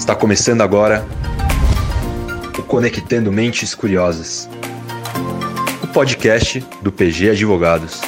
Está 0.00 0.16
começando 0.16 0.62
agora 0.62 1.04
o 2.58 2.62
Conectando 2.62 3.30
Mentes 3.30 3.74
Curiosas, 3.74 4.48
o 5.84 5.86
podcast 5.88 6.60
do 6.80 6.90
PG 6.90 7.32
Advogados. 7.32 8.00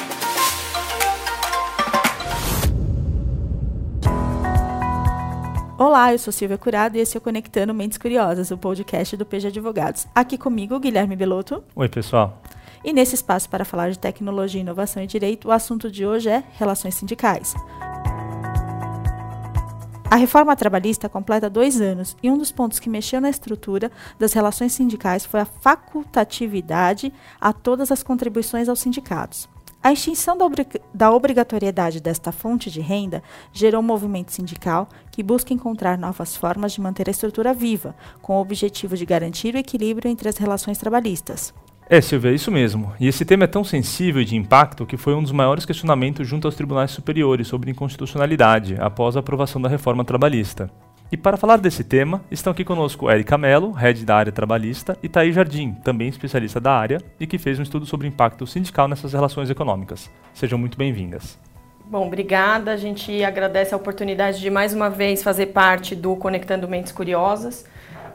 Olá, 5.77 6.11
eu 6.11 6.17
sou 6.17 6.33
Silvia 6.33 6.57
Curado 6.57 6.97
e 6.97 6.99
esse 6.99 7.15
é 7.15 7.19
o 7.19 7.21
Conectando 7.21 7.75
Mentes 7.75 7.99
Curiosas, 7.99 8.49
o 8.49 8.57
podcast 8.57 9.15
do 9.15 9.23
PG 9.23 9.49
Advogados. 9.49 10.07
Aqui 10.15 10.35
comigo, 10.35 10.79
Guilherme 10.79 11.15
Belotto. 11.15 11.63
Oi, 11.75 11.87
pessoal. 11.87 12.41
E 12.83 12.91
nesse 12.91 13.13
espaço 13.13 13.47
para 13.47 13.63
falar 13.63 13.91
de 13.91 13.99
tecnologia, 13.99 14.59
inovação 14.59 15.03
e 15.03 15.07
direito, 15.07 15.47
o 15.47 15.51
assunto 15.51 15.91
de 15.91 16.07
hoje 16.07 16.27
é 16.27 16.43
relações 16.57 16.95
sindicais. 16.95 17.53
A 20.13 20.15
reforma 20.15 20.55
trabalhista 20.55 21.09
completa 21.09 21.49
dois 21.49 21.81
anos 21.81 22.15
e 22.21 22.29
um 22.29 22.37
dos 22.37 22.51
pontos 22.51 22.77
que 22.77 22.87
mexeu 22.87 23.19
na 23.19 23.31
estrutura 23.31 23.91
das 24.19 24.31
relações 24.31 24.71
sindicais 24.71 25.25
foi 25.25 25.39
a 25.39 25.45
facultatividade 25.45 27.11
a 27.41 27.51
todas 27.51 27.91
as 27.91 28.03
contribuições 28.03 28.69
aos 28.69 28.79
sindicatos. 28.79 29.49
A 29.81 29.91
extinção 29.91 30.37
da, 30.37 30.45
obrig 30.45 30.79
da, 30.93 31.11
obrigatoriedade 31.11 31.99
desta 31.99 32.31
fonte 32.31 32.69
de 32.69 32.79
renda 32.79 33.23
gerou 33.51 33.81
um 33.81 33.83
movimento 33.83 34.31
sindical 34.31 34.87
que 35.09 35.23
busca 35.23 35.51
encontrar 35.51 35.97
novas 35.97 36.35
formas 36.35 36.73
de 36.73 36.81
manter 36.81 37.09
a 37.09 37.11
estrutura 37.11 37.51
viva, 37.51 37.95
com 38.21 38.37
o 38.37 38.39
objetivo 38.39 38.95
de 38.95 39.07
garantir 39.07 39.55
o 39.55 39.57
equilíbrio 39.57 40.11
entre 40.11 40.29
as 40.29 40.37
relações 40.37 40.77
trabalhistas. 40.77 41.51
É, 41.89 41.99
Silvia, 41.99 42.31
é 42.31 42.33
isso 42.33 42.49
mesmo. 42.49 42.93
E 42.99 43.07
esse 43.07 43.25
tema 43.25 43.43
é 43.43 43.47
tão 43.47 43.63
sensível 43.63 44.21
e 44.21 44.25
de 44.25 44.35
impacto 44.35 44.85
que 44.85 44.97
foi 44.97 45.13
um 45.13 45.21
dos 45.21 45.31
maiores 45.31 45.65
questionamentos 45.65 46.27
junto 46.27 46.47
aos 46.47 46.55
tribunais 46.55 46.91
superiores 46.91 47.47
sobre 47.47 47.71
inconstitucionalidade 47.71 48.77
após 48.79 49.17
a 49.17 49.19
aprovação 49.19 49.61
da 49.61 49.69
reforma 49.69 50.05
trabalhista. 50.05 50.69
E 51.11 51.17
para 51.17 51.37
falar 51.37 51.57
desse 51.57 51.83
tema, 51.83 52.23
estão 52.31 52.51
aqui 52.51 52.63
conosco 52.63 53.09
Érica 53.09 53.37
Mello, 53.37 53.71
head 53.71 54.03
da 54.03 54.15
área 54.15 54.31
trabalhista, 54.31 54.97
e 55.03 55.07
Thaís 55.07 55.35
Jardim, 55.35 55.73
também 55.83 56.07
especialista 56.07 56.59
da 56.59 56.73
área 56.73 56.99
e 57.19 57.27
que 57.27 57.37
fez 57.37 57.59
um 57.59 57.63
estudo 57.63 57.85
sobre 57.85 58.07
impacto 58.07 58.47
sindical 58.47 58.87
nessas 58.87 59.13
relações 59.13 59.49
econômicas. 59.49 60.09
Sejam 60.33 60.57
muito 60.57 60.75
bem-vindas. 60.77 61.37
Bom, 61.85 62.07
obrigada. 62.07 62.71
A 62.71 62.77
gente 62.77 63.23
agradece 63.23 63.73
a 63.73 63.77
oportunidade 63.77 64.39
de 64.39 64.49
mais 64.49 64.73
uma 64.73 64.89
vez 64.89 65.21
fazer 65.21 65.47
parte 65.47 65.95
do 65.95 66.15
Conectando 66.15 66.67
Mentes 66.67 66.91
Curiosas 66.91 67.65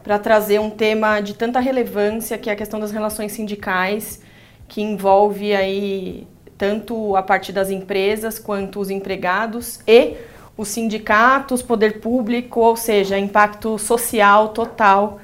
para 0.03 0.19
trazer 0.19 0.59
um 0.61 0.71
tema 0.71 1.21
de 1.21 1.35
tanta 1.35 1.61
relevância 1.61 2.39
que 2.39 2.49
é 2.51 2.53
a 2.53 2.57
questão 2.57 2.79
das 2.79 2.91
relações 2.91 3.33
sindicais, 3.33 4.21
que 4.67 4.81
envolve 4.81 5.55
aí 5.55 6.27
tanto 6.57 7.17
a 7.17 7.23
parte 7.23 7.53
das 7.53 7.71
empresas 7.71 8.39
quanto 8.39 8.81
os 8.81 8.91
empregados 8.91 9.81
e 9.87 10.17
os 10.57 10.69
sindicatos, 10.69 11.63
poder 11.63 12.01
público, 12.01 12.61
ou 12.61 12.77
seja, 12.77 13.17
impacto 13.17 13.79
social 13.79 14.49
total 14.49 15.21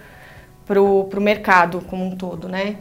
para 0.64 0.81
o 0.81 1.20
mercado 1.20 1.83
como 1.91 2.06
um 2.06 2.16
todo, 2.16 2.48
né? 2.48 2.77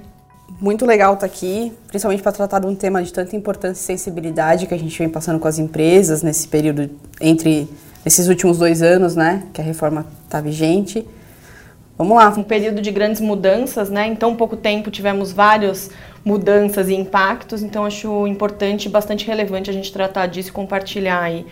Muito 0.61 0.85
legal 0.85 1.15
estar 1.15 1.27
tá 1.27 1.33
aqui, 1.33 1.73
principalmente 1.87 2.21
para 2.21 2.31
tratar 2.31 2.59
de 2.59 2.67
um 2.67 2.75
tema 2.75 3.01
de 3.01 3.11
tanta 3.11 3.35
importância 3.35 3.81
e 3.81 3.97
sensibilidade 3.97 4.67
que 4.67 4.73
a 4.73 4.77
gente 4.77 4.97
vem 4.97 5.09
passando 5.09 5.39
com 5.39 5.47
as 5.47 5.57
empresas 5.57 6.21
nesse 6.21 6.47
período 6.47 6.91
entre 7.19 7.67
esses 8.05 8.27
últimos 8.27 8.59
dois 8.59 8.81
anos, 8.81 9.15
né, 9.15 9.43
que 9.51 9.59
a 9.59 9.63
reforma 9.63 10.05
está 10.23 10.39
vigente. 10.39 11.05
Vamos 11.97 12.17
lá. 12.17 12.29
Um 12.29 12.43
período 12.43 12.81
de 12.81 12.91
grandes 12.91 13.21
mudanças, 13.21 13.89
né? 13.89 14.07
Em 14.07 14.15
tão 14.15 14.35
pouco 14.35 14.57
tempo 14.57 14.89
tivemos 14.89 15.31
várias 15.31 15.91
mudanças 16.25 16.89
e 16.89 16.93
impactos, 16.93 17.61
então 17.61 17.85
acho 17.85 18.25
importante 18.27 18.87
bastante 18.87 19.27
relevante 19.27 19.69
a 19.69 19.73
gente 19.73 19.91
tratar 19.91 20.27
disso 20.27 20.49
e 20.49 20.53
compartilhar 20.53 21.21
aí 21.21 21.45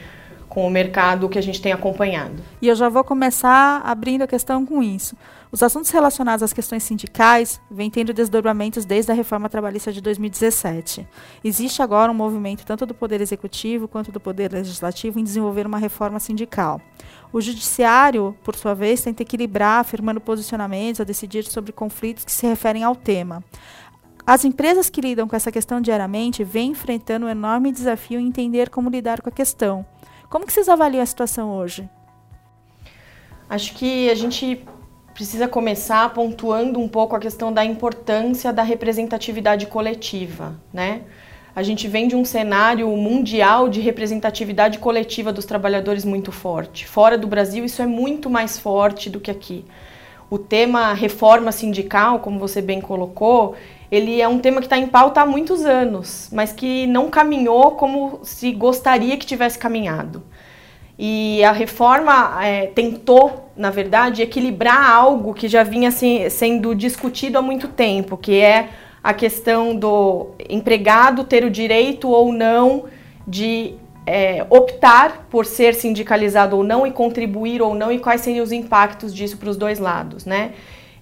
com 0.51 0.67
o 0.67 0.69
mercado 0.69 1.29
que 1.29 1.39
a 1.39 1.41
gente 1.41 1.61
tem 1.61 1.71
acompanhado. 1.71 2.43
E 2.61 2.67
eu 2.67 2.75
já 2.75 2.89
vou 2.89 3.05
começar 3.05 3.81
abrindo 3.85 4.23
a 4.23 4.27
questão 4.27 4.65
com 4.65 4.83
isso. 4.83 5.15
Os 5.49 5.63
assuntos 5.63 5.89
relacionados 5.91 6.43
às 6.43 6.51
questões 6.51 6.83
sindicais 6.83 7.61
vêm 7.71 7.89
tendo 7.89 8.13
desdobramentos 8.13 8.83
desde 8.83 9.11
a 9.11 9.15
reforma 9.15 9.47
trabalhista 9.47 9.93
de 9.93 10.01
2017. 10.01 11.07
Existe 11.41 11.81
agora 11.81 12.11
um 12.11 12.15
movimento 12.15 12.65
tanto 12.65 12.85
do 12.85 12.93
Poder 12.93 13.21
Executivo 13.21 13.87
quanto 13.87 14.11
do 14.11 14.19
Poder 14.19 14.51
Legislativo 14.51 15.19
em 15.19 15.23
desenvolver 15.23 15.65
uma 15.65 15.77
reforma 15.77 16.19
sindical. 16.19 16.81
O 17.33 17.39
Judiciário, 17.39 18.35
por 18.43 18.55
sua 18.55 18.73
vez, 18.73 19.01
tenta 19.01 19.23
equilibrar, 19.23 19.79
afirmando 19.79 20.19
posicionamentos 20.19 20.99
a 20.99 21.05
decidir 21.05 21.43
sobre 21.45 21.71
conflitos 21.71 22.25
que 22.25 22.31
se 22.31 22.45
referem 22.45 22.83
ao 22.83 22.95
tema. 22.95 23.43
As 24.25 24.45
empresas 24.45 24.89
que 24.89 25.01
lidam 25.01 25.27
com 25.27 25.35
essa 25.35 25.51
questão 25.51 25.81
diariamente 25.81 26.43
vêm 26.43 26.71
enfrentando 26.71 27.25
um 27.25 27.29
enorme 27.29 27.71
desafio 27.71 28.19
em 28.19 28.27
entender 28.27 28.69
como 28.69 28.89
lidar 28.89 29.21
com 29.21 29.29
a 29.29 29.31
questão. 29.31 29.85
Como 30.29 30.45
que 30.45 30.53
vocês 30.53 30.69
avaliam 30.69 31.01
a 31.01 31.05
situação 31.05 31.51
hoje? 31.51 31.89
Acho 33.49 33.73
que 33.73 34.09
a 34.09 34.15
gente 34.15 34.65
precisa 35.13 35.47
começar 35.47 36.13
pontuando 36.13 36.79
um 36.79 36.87
pouco 36.87 37.15
a 37.15 37.19
questão 37.19 37.51
da 37.51 37.65
importância 37.65 38.53
da 38.53 38.63
representatividade 38.63 39.65
coletiva, 39.67 40.55
né? 40.71 41.01
A 41.53 41.63
gente 41.63 41.85
vem 41.87 42.07
de 42.07 42.15
um 42.15 42.23
cenário 42.23 42.87
mundial 42.95 43.67
de 43.67 43.81
representatividade 43.81 44.79
coletiva 44.79 45.33
dos 45.33 45.43
trabalhadores 45.43 46.05
muito 46.05 46.31
forte. 46.31 46.87
Fora 46.87 47.17
do 47.17 47.27
Brasil, 47.27 47.65
isso 47.65 47.81
é 47.81 47.85
muito 47.85 48.29
mais 48.29 48.57
forte 48.57 49.09
do 49.09 49.19
que 49.19 49.29
aqui. 49.29 49.65
O 50.29 50.37
tema 50.37 50.93
reforma 50.93 51.51
sindical, 51.51 52.19
como 52.19 52.39
você 52.39 52.61
bem 52.61 52.79
colocou, 52.79 53.55
ele 53.91 54.21
é 54.21 54.27
um 54.29 54.39
tema 54.39 54.61
que 54.61 54.65
está 54.65 54.77
em 54.77 54.87
pauta 54.87 55.19
há 55.19 55.25
muitos 55.25 55.65
anos, 55.65 56.29
mas 56.31 56.53
que 56.53 56.87
não 56.87 57.09
caminhou 57.09 57.71
como 57.71 58.21
se 58.23 58.53
gostaria 58.53 59.17
que 59.17 59.25
tivesse 59.25 59.59
caminhado. 59.59 60.23
E 60.97 61.43
a 61.43 61.51
reforma 61.51 62.45
é, 62.45 62.67
tentou, 62.67 63.51
na 63.57 63.69
verdade, 63.69 64.21
equilibrar 64.21 64.89
algo 64.89 65.33
que 65.33 65.49
já 65.49 65.63
vinha 65.63 65.91
sendo 65.91 66.73
discutido 66.73 67.37
há 67.37 67.41
muito 67.41 67.67
tempo, 67.67 68.15
que 68.15 68.39
é 68.39 68.69
a 69.03 69.13
questão 69.13 69.75
do 69.75 70.27
empregado 70.49 71.23
ter 71.23 71.43
o 71.43 71.49
direito 71.49 72.09
ou 72.09 72.31
não 72.31 72.85
de 73.27 73.75
é, 74.05 74.45
optar 74.49 75.27
por 75.29 75.45
ser 75.45 75.73
sindicalizado 75.73 76.55
ou 76.57 76.63
não 76.63 76.85
e 76.85 76.91
contribuir 76.91 77.61
ou 77.61 77.73
não 77.73 77.91
e 77.91 77.99
quais 77.99 78.21
seriam 78.21 78.43
os 78.43 78.51
impactos 78.51 79.13
disso 79.13 79.37
para 79.37 79.49
os 79.49 79.57
dois 79.57 79.79
lados, 79.79 80.25
né? 80.25 80.51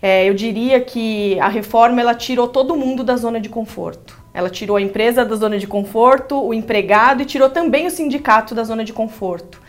É, 0.02 0.30
eu 0.30 0.34
diria 0.34 0.80
que 0.80 1.38
a 1.42 1.50
reforma 1.50 2.00
ela 2.00 2.16
tirou 2.16 2.48
todo 2.48 2.76
mundo 2.76 3.04
da 3.04 3.18
zona 3.18 3.40
de 3.40 3.50
conforto. 3.50 4.18
Ela 4.34 4.50
tirou 4.50 4.78
a 4.78 4.82
empresa 4.82 5.26
da 5.26 5.36
zona 5.36 5.58
de 5.58 5.68
conforto, 5.68 6.42
o 6.42 6.54
empregado 6.54 7.22
e 7.22 7.26
tirou 7.26 7.50
também 7.50 7.86
o 7.86 7.92
sindicato 7.92 8.56
da 8.56 8.64
zona 8.64 8.86
de 8.86 8.94
conforto. 8.94 9.60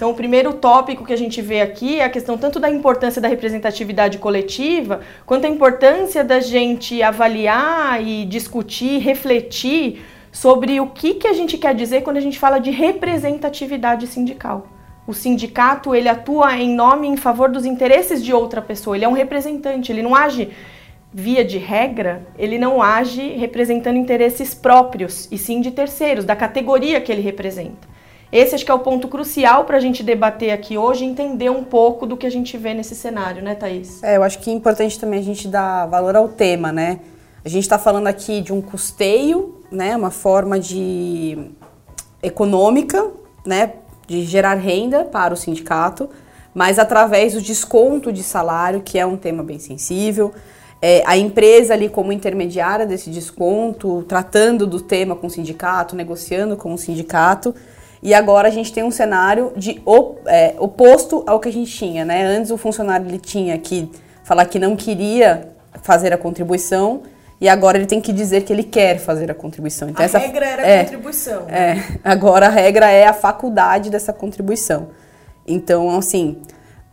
Então, 0.00 0.12
o 0.12 0.14
primeiro 0.14 0.54
tópico 0.54 1.04
que 1.04 1.12
a 1.12 1.16
gente 1.16 1.42
vê 1.42 1.60
aqui 1.60 2.00
é 2.00 2.04
a 2.04 2.08
questão 2.08 2.38
tanto 2.38 2.58
da 2.58 2.70
importância 2.70 3.20
da 3.20 3.28
representatividade 3.28 4.16
coletiva, 4.16 5.02
quanto 5.26 5.44
a 5.44 5.50
importância 5.50 6.24
da 6.24 6.40
gente 6.40 7.02
avaliar 7.02 8.02
e 8.02 8.24
discutir, 8.24 8.96
refletir 9.00 10.02
sobre 10.32 10.80
o 10.80 10.86
que, 10.86 11.12
que 11.12 11.26
a 11.28 11.34
gente 11.34 11.58
quer 11.58 11.74
dizer 11.74 12.00
quando 12.00 12.16
a 12.16 12.20
gente 12.20 12.38
fala 12.38 12.58
de 12.58 12.70
representatividade 12.70 14.06
sindical. 14.06 14.68
O 15.06 15.12
sindicato, 15.12 15.94
ele 15.94 16.08
atua 16.08 16.56
em 16.56 16.74
nome 16.74 17.06
em 17.06 17.18
favor 17.18 17.50
dos 17.50 17.66
interesses 17.66 18.24
de 18.24 18.32
outra 18.32 18.62
pessoa, 18.62 18.96
ele 18.96 19.04
é 19.04 19.08
um 19.08 19.12
representante, 19.12 19.92
ele 19.92 20.02
não 20.02 20.16
age 20.16 20.48
via 21.12 21.44
de 21.44 21.58
regra, 21.58 22.26
ele 22.38 22.58
não 22.58 22.80
age 22.80 23.34
representando 23.36 23.98
interesses 23.98 24.54
próprios, 24.54 25.28
e 25.30 25.36
sim 25.36 25.60
de 25.60 25.70
terceiros, 25.70 26.24
da 26.24 26.34
categoria 26.34 27.02
que 27.02 27.12
ele 27.12 27.20
representa. 27.20 27.89
Esse 28.32 28.54
acho 28.54 28.64
que 28.64 28.70
é 28.70 28.74
o 28.74 28.78
ponto 28.78 29.08
crucial 29.08 29.64
para 29.64 29.76
a 29.76 29.80
gente 29.80 30.04
debater 30.04 30.52
aqui 30.52 30.78
hoje, 30.78 31.04
entender 31.04 31.50
um 31.50 31.64
pouco 31.64 32.06
do 32.06 32.16
que 32.16 32.26
a 32.26 32.30
gente 32.30 32.56
vê 32.56 32.72
nesse 32.72 32.94
cenário, 32.94 33.42
né, 33.42 33.56
Thaís? 33.56 34.02
É, 34.02 34.16
eu 34.16 34.22
acho 34.22 34.38
que 34.38 34.50
é 34.50 34.52
importante 34.52 34.98
também 34.98 35.18
a 35.18 35.22
gente 35.22 35.48
dar 35.48 35.86
valor 35.86 36.14
ao 36.14 36.28
tema, 36.28 36.70
né? 36.70 37.00
A 37.44 37.48
gente 37.48 37.64
está 37.64 37.78
falando 37.78 38.06
aqui 38.06 38.40
de 38.40 38.52
um 38.52 38.60
custeio, 38.60 39.62
né, 39.70 39.96
uma 39.96 40.10
forma 40.10 40.60
de 40.60 41.38
econômica, 42.22 43.10
né, 43.44 43.72
de 44.06 44.24
gerar 44.24 44.54
renda 44.54 45.04
para 45.04 45.34
o 45.34 45.36
sindicato, 45.36 46.08
mas 46.54 46.78
através 46.78 47.32
do 47.34 47.40
desconto 47.40 48.12
de 48.12 48.22
salário, 48.22 48.82
que 48.82 48.98
é 48.98 49.06
um 49.06 49.16
tema 49.16 49.42
bem 49.42 49.58
sensível. 49.58 50.32
É, 50.82 51.02
a 51.06 51.16
empresa 51.16 51.74
ali 51.74 51.88
como 51.88 52.12
intermediária 52.12 52.86
desse 52.86 53.10
desconto, 53.10 54.04
tratando 54.08 54.66
do 54.66 54.80
tema 54.80 55.16
com 55.16 55.26
o 55.26 55.30
sindicato, 55.30 55.96
negociando 55.96 56.56
com 56.56 56.72
o 56.72 56.78
sindicato. 56.78 57.54
E 58.02 58.14
agora 58.14 58.48
a 58.48 58.50
gente 58.50 58.72
tem 58.72 58.82
um 58.82 58.90
cenário 58.90 59.52
de 59.56 59.82
é, 60.26 60.54
oposto 60.58 61.22
ao 61.26 61.38
que 61.38 61.48
a 61.48 61.52
gente 61.52 61.70
tinha, 61.70 62.04
né? 62.04 62.24
Antes 62.24 62.50
o 62.50 62.56
funcionário 62.56 63.06
ele 63.06 63.18
tinha 63.18 63.56
que 63.58 63.90
falar 64.24 64.46
que 64.46 64.58
não 64.58 64.74
queria 64.74 65.50
fazer 65.82 66.12
a 66.12 66.18
contribuição 66.18 67.02
e 67.40 67.48
agora 67.48 67.78
ele 67.78 67.86
tem 67.86 68.00
que 68.00 68.12
dizer 68.12 68.42
que 68.42 68.52
ele 68.52 68.62
quer 68.62 68.98
fazer 68.98 69.30
a 69.30 69.34
contribuição. 69.34 69.88
Então, 69.88 70.02
a 70.02 70.06
essa, 70.06 70.18
regra 70.18 70.46
era 70.46 70.62
é, 70.62 70.80
a 70.80 70.84
contribuição. 70.84 71.44
Né? 71.46 71.78
É, 71.78 71.98
agora 72.04 72.46
a 72.46 72.50
regra 72.50 72.90
é 72.90 73.06
a 73.06 73.12
faculdade 73.12 73.90
dessa 73.90 74.12
contribuição. 74.12 74.88
Então, 75.46 75.96
assim, 75.96 76.38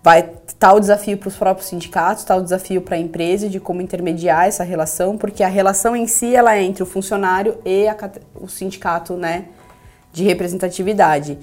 vai 0.01 0.19
estar 0.19 0.69
tá 0.69 0.73
o 0.73 0.79
desafio 0.79 1.17
para 1.17 1.27
os 1.27 1.35
próprios 1.35 1.67
sindicatos, 1.67 2.23
está 2.23 2.35
o 2.35 2.41
desafio 2.41 2.81
para 2.81 2.95
a 2.95 2.99
empresa 2.99 3.49
de 3.49 3.59
como 3.59 3.81
intermediar 3.81 4.47
essa 4.47 4.63
relação, 4.63 5.17
porque 5.17 5.43
a 5.43 5.49
relação 5.49 5.95
em 5.95 6.07
si 6.07 6.33
ela 6.33 6.55
é 6.55 6.63
entre 6.63 6.81
o 6.81 6.85
funcionário 6.85 7.57
e 7.65 7.87
a, 7.87 7.95
o 8.35 8.47
sindicato, 8.47 9.15
né? 9.15 9.45
De 10.17 10.23
representatividade. 10.23 11.37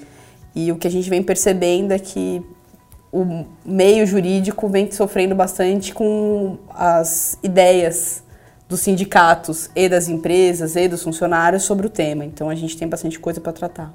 E 0.53 0.71
o 0.71 0.75
que 0.75 0.85
a 0.85 0.91
gente 0.91 1.09
vem 1.09 1.23
percebendo 1.23 1.93
é 1.93 1.99
que 1.99 2.43
o 3.11 3.45
meio 3.65 4.05
jurídico 4.05 4.67
vem 4.67 4.91
sofrendo 4.91 5.33
bastante 5.33 5.93
com 5.93 6.57
as 6.69 7.39
ideias 7.41 8.21
dos 8.67 8.81
sindicatos 8.81 9.69
e 9.73 9.87
das 9.87 10.09
empresas 10.09 10.75
e 10.75 10.87
dos 10.87 11.01
funcionários 11.01 11.63
sobre 11.63 11.87
o 11.87 11.89
tema. 11.89 12.25
Então 12.25 12.49
a 12.49 12.55
gente 12.55 12.75
tem 12.75 12.87
bastante 12.87 13.17
coisa 13.17 13.39
para 13.39 13.53
tratar. 13.53 13.93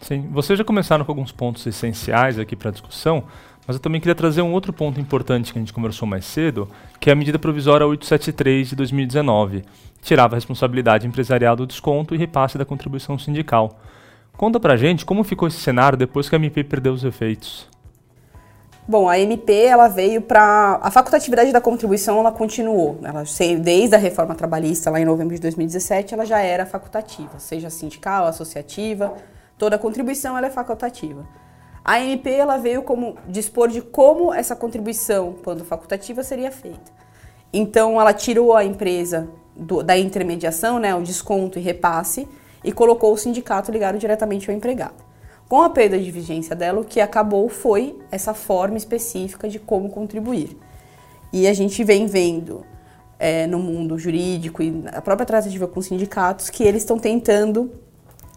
Sim, 0.00 0.28
vocês 0.32 0.58
já 0.58 0.64
começaram 0.64 1.04
com 1.04 1.12
alguns 1.12 1.30
pontos 1.30 1.64
essenciais 1.66 2.38
aqui 2.38 2.56
para 2.56 2.70
a 2.70 2.72
discussão, 2.72 3.24
mas 3.68 3.76
eu 3.76 3.80
também 3.80 4.00
queria 4.00 4.14
trazer 4.14 4.40
um 4.40 4.50
outro 4.54 4.72
ponto 4.72 4.98
importante 4.98 5.52
que 5.52 5.58
a 5.58 5.60
gente 5.60 5.74
conversou 5.74 6.08
mais 6.08 6.24
cedo, 6.24 6.70
que 6.98 7.10
é 7.10 7.12
a 7.12 7.16
medida 7.16 7.38
provisória 7.38 7.86
873 7.86 8.70
de 8.70 8.74
2019, 8.74 9.62
tirava 10.00 10.34
a 10.34 10.38
responsabilidade 10.38 11.06
empresarial 11.06 11.54
do 11.54 11.66
desconto 11.66 12.14
e 12.14 12.18
repasse 12.18 12.56
da 12.56 12.64
contribuição 12.64 13.18
sindical. 13.18 13.78
Conta 14.38 14.58
pra 14.58 14.74
gente 14.78 15.04
como 15.04 15.22
ficou 15.22 15.46
esse 15.46 15.60
cenário 15.60 15.98
depois 15.98 16.30
que 16.30 16.34
a 16.34 16.38
MP 16.38 16.64
perdeu 16.64 16.94
os 16.94 17.04
efeitos. 17.04 17.68
Bom, 18.88 19.06
a 19.06 19.18
MP 19.18 19.52
ela 19.66 19.86
veio 19.86 20.22
para 20.22 20.80
a 20.82 20.90
facultatividade 20.90 21.52
da 21.52 21.60
contribuição, 21.60 22.20
ela 22.20 22.32
continuou. 22.32 22.98
Ela 23.02 23.22
desde 23.60 23.94
a 23.94 23.98
reforma 23.98 24.34
trabalhista 24.34 24.90
lá 24.90 24.98
em 24.98 25.04
novembro 25.04 25.34
de 25.34 25.42
2017, 25.42 26.14
ela 26.14 26.24
já 26.24 26.38
era 26.38 26.64
facultativa, 26.64 27.38
seja 27.38 27.68
sindical, 27.68 28.24
associativa, 28.28 29.12
toda 29.58 29.76
contribuição 29.76 30.38
ela 30.38 30.46
é 30.46 30.50
facultativa. 30.50 31.26
A 31.88 32.00
MP 32.00 32.30
ela 32.32 32.58
veio 32.58 32.82
como 32.82 33.16
dispor 33.26 33.70
de 33.70 33.80
como 33.80 34.30
essa 34.34 34.54
contribuição, 34.54 35.36
quando 35.42 35.64
facultativa, 35.64 36.22
seria 36.22 36.52
feita. 36.52 36.92
Então 37.50 37.98
ela 37.98 38.12
tirou 38.12 38.54
a 38.54 38.62
empresa 38.62 39.26
do, 39.56 39.82
da 39.82 39.96
intermediação, 39.96 40.78
né, 40.78 40.94
o 40.94 41.00
desconto 41.00 41.58
e 41.58 41.62
repasse, 41.62 42.28
e 42.62 42.72
colocou 42.72 43.14
o 43.14 43.16
sindicato 43.16 43.72
ligado 43.72 43.96
diretamente 43.96 44.50
ao 44.50 44.54
empregado. 44.54 45.02
Com 45.48 45.62
a 45.62 45.70
perda 45.70 45.98
de 45.98 46.10
vigência 46.10 46.54
dela, 46.54 46.78
o 46.78 46.84
que 46.84 47.00
acabou 47.00 47.48
foi 47.48 47.98
essa 48.10 48.34
forma 48.34 48.76
específica 48.76 49.48
de 49.48 49.58
como 49.58 49.88
contribuir. 49.88 50.58
E 51.32 51.46
a 51.46 51.54
gente 51.54 51.82
vem 51.84 52.06
vendo 52.06 52.66
é, 53.18 53.46
no 53.46 53.58
mundo 53.58 53.98
jurídico 53.98 54.62
e 54.62 54.84
a 54.92 55.00
própria 55.00 55.24
tratativa 55.24 55.66
com 55.66 55.80
sindicatos 55.80 56.50
que 56.50 56.64
eles 56.64 56.82
estão 56.82 56.98
tentando 56.98 57.72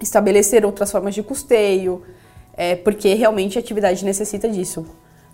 estabelecer 0.01 0.65
outras 0.65 0.89
formas 0.89 1.13
de 1.13 1.21
custeio, 1.21 2.01
é, 2.61 2.75
porque 2.75 3.15
realmente 3.15 3.57
a 3.57 3.59
atividade 3.59 4.05
necessita 4.05 4.47
disso. 4.47 4.85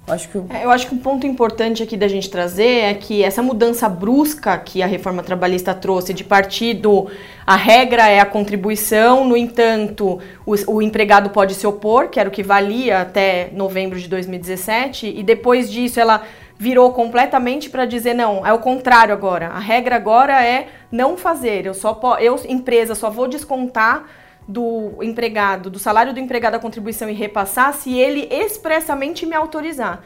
Eu 0.07 0.13
acho, 0.13 0.29
que... 0.29 0.37
É, 0.49 0.63
eu 0.63 0.71
acho 0.71 0.87
que 0.87 0.95
um 0.95 0.97
ponto 0.97 1.27
importante 1.27 1.83
aqui 1.83 1.97
da 1.97 2.07
gente 2.07 2.29
trazer 2.29 2.85
é 2.85 2.93
que 2.93 3.21
essa 3.21 3.43
mudança 3.43 3.89
brusca 3.89 4.57
que 4.57 4.81
a 4.81 4.87
reforma 4.87 5.21
trabalhista 5.21 5.73
trouxe 5.73 6.13
de 6.13 6.23
partir 6.23 6.75
do 6.75 7.07
a 7.45 7.57
regra 7.57 8.07
é 8.07 8.21
a 8.21 8.25
contribuição, 8.25 9.25
no 9.25 9.35
entanto, 9.35 10.19
o, 10.45 10.75
o 10.75 10.81
empregado 10.81 11.29
pode 11.31 11.53
se 11.53 11.67
opor, 11.67 12.07
que 12.07 12.17
era 12.17 12.29
o 12.29 12.31
que 12.31 12.41
valia 12.41 13.01
até 13.01 13.49
novembro 13.51 13.99
de 13.99 14.07
2017, 14.07 15.13
e 15.13 15.21
depois 15.21 15.69
disso 15.69 15.99
ela 15.99 16.23
virou 16.57 16.93
completamente 16.93 17.69
para 17.69 17.85
dizer 17.85 18.13
não, 18.13 18.47
é 18.47 18.53
o 18.53 18.59
contrário 18.59 19.13
agora. 19.13 19.49
A 19.49 19.59
regra 19.59 19.97
agora 19.97 20.41
é 20.45 20.69
não 20.89 21.17
fazer. 21.17 21.65
Eu 21.65 21.73
só 21.73 21.99
eu 22.21 22.39
empresa 22.47 22.95
só 22.95 23.09
vou 23.09 23.27
descontar 23.27 24.05
do 24.47 25.03
empregado, 25.03 25.69
do 25.69 25.77
salário 25.77 26.13
do 26.13 26.19
empregado 26.19 26.55
a 26.55 26.59
contribuição 26.59 27.09
e 27.09 27.13
repassar 27.13 27.73
se 27.73 27.97
ele 27.97 28.27
expressamente 28.31 29.25
me 29.25 29.35
autorizar. 29.35 30.03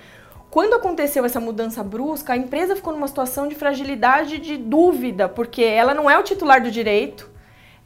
Quando 0.49 0.73
aconteceu 0.73 1.23
essa 1.23 1.39
mudança 1.39 1.83
brusca, 1.83 2.33
a 2.33 2.37
empresa 2.37 2.75
ficou 2.75 2.91
numa 2.91 3.07
situação 3.07 3.47
de 3.47 3.55
fragilidade, 3.55 4.37
de 4.37 4.57
dúvida, 4.57 5.29
porque 5.29 5.63
ela 5.63 5.93
não 5.93 6.09
é 6.09 6.17
o 6.17 6.23
titular 6.23 6.61
do 6.61 6.71
direito, 6.71 7.29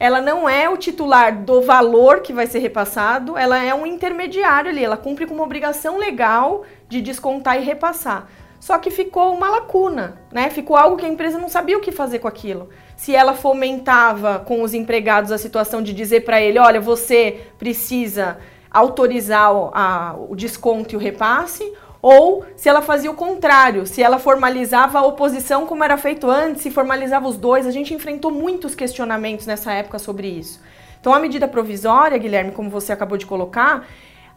ela 0.00 0.20
não 0.20 0.48
é 0.48 0.68
o 0.68 0.76
titular 0.76 1.44
do 1.44 1.62
valor 1.62 2.20
que 2.20 2.32
vai 2.32 2.46
ser 2.46 2.58
repassado, 2.58 3.36
ela 3.36 3.62
é 3.62 3.72
um 3.74 3.86
intermediário 3.86 4.70
ali, 4.70 4.82
ela 4.82 4.96
cumpre 4.96 5.26
com 5.26 5.34
uma 5.34 5.44
obrigação 5.44 5.96
legal 5.96 6.64
de 6.88 7.00
descontar 7.00 7.56
e 7.56 7.64
repassar. 7.64 8.26
Só 8.58 8.78
que 8.78 8.90
ficou 8.90 9.32
uma 9.32 9.48
lacuna, 9.48 10.20
né? 10.32 10.50
Ficou 10.50 10.76
algo 10.76 10.96
que 10.96 11.06
a 11.06 11.08
empresa 11.08 11.38
não 11.38 11.48
sabia 11.48 11.78
o 11.78 11.80
que 11.80 11.92
fazer 11.92 12.18
com 12.18 12.26
aquilo. 12.26 12.68
Se 12.96 13.14
ela 13.14 13.34
fomentava 13.34 14.38
com 14.40 14.62
os 14.62 14.72
empregados 14.72 15.30
a 15.30 15.38
situação 15.38 15.82
de 15.82 15.92
dizer 15.92 16.24
para 16.24 16.40
ele, 16.40 16.58
olha, 16.58 16.80
você 16.80 17.42
precisa 17.58 18.38
autorizar 18.70 19.54
o, 19.54 19.70
a, 19.72 20.16
o 20.28 20.34
desconto 20.34 20.94
e 20.94 20.96
o 20.96 21.00
repasse, 21.00 21.70
ou 22.00 22.44
se 22.56 22.68
ela 22.68 22.80
fazia 22.82 23.10
o 23.10 23.14
contrário, 23.14 23.86
se 23.86 24.02
ela 24.02 24.18
formalizava 24.18 24.98
a 24.98 25.06
oposição 25.06 25.66
como 25.66 25.84
era 25.84 25.96
feito 25.96 26.30
antes, 26.30 26.62
se 26.62 26.70
formalizava 26.70 27.28
os 27.28 27.36
dois. 27.36 27.66
A 27.66 27.70
gente 27.70 27.92
enfrentou 27.92 28.30
muitos 28.30 28.74
questionamentos 28.74 29.46
nessa 29.46 29.72
época 29.72 29.98
sobre 29.98 30.28
isso. 30.28 30.60
Então, 31.00 31.12
a 31.12 31.18
medida 31.18 31.46
provisória, 31.46 32.18
Guilherme, 32.18 32.52
como 32.52 32.70
você 32.70 32.92
acabou 32.92 33.18
de 33.18 33.26
colocar, 33.26 33.86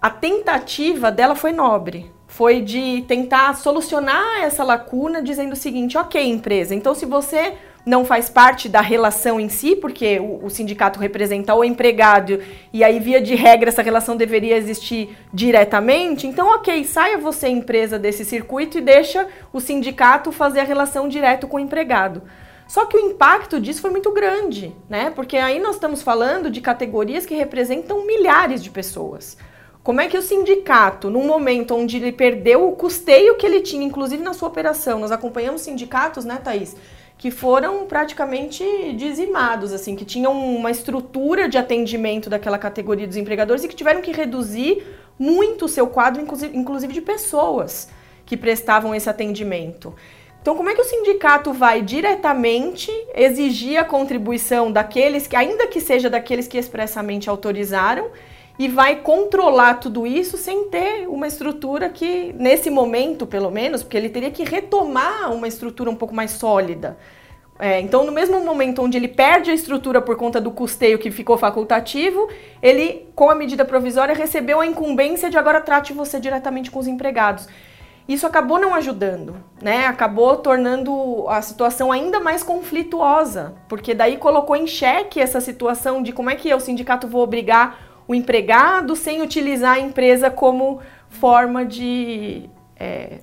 a 0.02 0.10
tentativa 0.10 1.12
dela 1.12 1.36
foi 1.36 1.52
nobre 1.52 2.12
foi 2.30 2.62
de 2.62 3.04
tentar 3.08 3.56
solucionar 3.56 4.44
essa 4.44 4.64
lacuna 4.64 5.22
dizendo 5.22 5.54
o 5.54 5.58
seguinte: 5.58 5.98
ok, 5.98 6.24
empresa, 6.24 6.74
então 6.74 6.94
se 6.94 7.06
você 7.06 7.56
não 7.86 8.06
faz 8.06 8.30
parte 8.30 8.68
da 8.68 8.82
relação 8.82 9.40
em 9.40 9.50
si, 9.50 9.76
porque 9.76 10.20
o, 10.20 10.46
o, 10.46 10.50
sindicato 10.50 11.00
representa 11.00 11.56
o 11.56 11.64
empregado 11.64 12.40
e 12.72 12.84
aí, 12.84 13.00
via 13.00 13.22
de 13.22 13.36
regra, 13.36 13.70
essa 13.70 13.82
relação 13.82 14.16
deveria 14.16 14.58
existir 14.58 15.18
diretamente, 15.34 16.28
então, 16.28 16.48
ok, 16.56 16.84
saia 16.84 17.18
você, 17.18 17.48
empresa, 17.48 17.98
desse 17.98 18.26
circuito 18.26 18.78
e 18.78 18.82
deixa 18.82 19.28
o 19.52 19.60
sindicato 19.60 20.32
fazer 20.32 20.60
a 20.60 20.66
relação 20.66 21.08
direto 21.08 21.48
com 21.48 21.58
o 21.58 21.60
empregado. 21.60 22.22
Só 22.68 22.86
que 22.86 22.96
o 22.96 23.00
impacto 23.00 23.60
disso 23.60 23.82
foi 23.82 23.90
muito 23.90 24.12
grande, 24.12 24.76
né? 24.88 25.10
Porque 25.10 25.38
aí 25.38 25.60
nós 25.60 25.76
estamos 25.76 26.04
falando 26.04 26.52
de 26.52 26.62
categorias 26.62 27.26
que 27.26 27.34
representam 27.34 28.06
milhares 28.06 28.64
de 28.64 28.70
pessoas. 28.70 29.36
Como 29.82 30.02
é 30.02 30.08
que 30.08 30.18
o 30.18 30.22
sindicato, 30.22 31.10
num 31.10 31.26
momento 31.26 31.74
onde 31.74 31.98
ele 31.98 32.12
perdeu 32.12 32.68
o 32.68 32.76
custeio 32.76 33.36
que 33.38 33.46
ele 33.46 33.62
tinha, 33.62 33.84
inclusive 33.84 34.22
na 34.22 34.34
sua 34.34 34.50
operação, 34.50 35.00
nós 35.00 35.12
acompanhamos 35.12 35.62
sindicatos, 35.62 36.26
né, 36.26 36.40
Thaís, 36.44 36.76
que 37.20 37.30
foram 37.30 37.86
praticamente 37.86 38.64
dizimados, 38.94 39.74
assim, 39.74 39.94
que 39.94 40.06
tinham 40.06 40.32
uma 40.32 40.72
estrutura 40.72 41.50
de 41.50 41.58
atendimento 41.58 42.30
daquela 42.30 42.58
categoria 42.58 43.06
dos 43.06 43.18
empregadores 43.18 43.62
e 43.62 43.68
que 43.68 43.76
tiveram 43.76 44.02
que 44.02 44.14
reduzir 44.14 44.82
muito 45.20 45.66
o 45.66 45.68
seu 45.68 45.86
quadro, 45.88 46.26
inclusive 46.54 46.94
de 46.94 47.02
pessoas 47.02 47.90
que 48.26 48.38
prestavam 48.38 48.96
esse 48.96 49.10
atendimento. 49.10 49.94
Então, 50.42 50.56
como 50.56 50.70
é 50.70 50.74
que 50.74 50.80
o 50.80 50.86
sindicato 50.86 51.52
vai 51.52 51.82
diretamente 51.82 52.90
exigir 53.14 53.78
a 53.78 53.84
contribuição 53.84 54.72
daqueles 54.72 55.28
que, 55.28 55.36
ainda 55.36 55.68
que 55.68 55.82
seja 55.82 56.10
daqueles 56.10 56.48
que 56.48 56.58
expressamente 56.58 57.30
autorizaram, 57.30 58.12
e 58.60 58.68
vai 58.68 58.98
controlar 58.98 59.76
tudo 59.76 60.06
isso 60.06 60.38
sem 60.38 60.66
ter 60.66 61.08
uma 61.08 61.26
estrutura 61.26 61.88
que, 61.88 62.36
nesse 62.38 62.70
momento, 62.70 63.26
pelo 63.26 63.50
menos, 63.50 63.82
porque 63.82 63.96
ele 63.96 64.10
teria 64.10 64.30
que 64.30 64.44
retomar 64.44 65.34
uma 65.34 65.48
estrutura 65.48 65.90
um 65.90 65.96
pouco 65.96 66.14
mais 66.14 66.32
sólida. 66.32 66.98
É, 67.58 67.80
então, 67.80 68.06
no 68.06 68.12
mesmo 68.12 68.38
momento 68.42 68.82
onde 68.82 68.98
ele 68.98 69.08
perde 69.08 69.50
a 69.50 69.54
estrutura 69.54 70.02
por 70.02 70.18
conta 70.18 70.42
do 70.42 70.52
custeio 70.52 71.00
que 71.00 71.10
ficou 71.10 71.38
facultativo, 71.38 72.28
ele, 72.62 73.08
com 73.16 73.30
a 73.30 73.36
medida 73.36 73.64
provisória, 73.64 74.14
recebeu 74.14 74.60
a 74.60 74.66
incumbência 74.66 75.30
de 75.30 75.38
agora 75.38 75.62
trate 75.62 75.94
você 75.94 76.20
diretamente 76.20 76.70
com 76.70 76.80
os 76.80 76.88
empregados. 76.88 77.48
Isso 78.10 78.28
acabou 78.28 78.60
não 78.60 78.74
ajudando, 78.74 79.36
né? 79.62 79.86
Acabou 79.86 80.36
tornando 80.36 81.26
a 81.30 81.42
situação 81.42 81.92
ainda 81.92 82.20
mais 82.20 82.44
conflituosa, 82.44 83.54
porque 83.70 83.94
daí 83.94 84.18
colocou 84.18 84.56
em 84.56 84.68
xeque 84.68 85.22
essa 85.22 85.40
situação 85.40 86.04
de 86.04 86.12
como 86.12 86.30
é 86.30 86.36
que 86.36 86.50
eu, 86.50 86.60
sindicato, 86.60 87.08
vou 87.08 87.22
obrigar 87.22 87.89
o 88.10 88.16
empregado 88.16 88.96
sem 88.96 89.22
utilizar 89.22 89.76
a 89.76 89.80
empresa 89.80 90.32
como 90.32 90.80
forma 91.10 91.64
de. 91.64 92.50
É, 92.76 93.20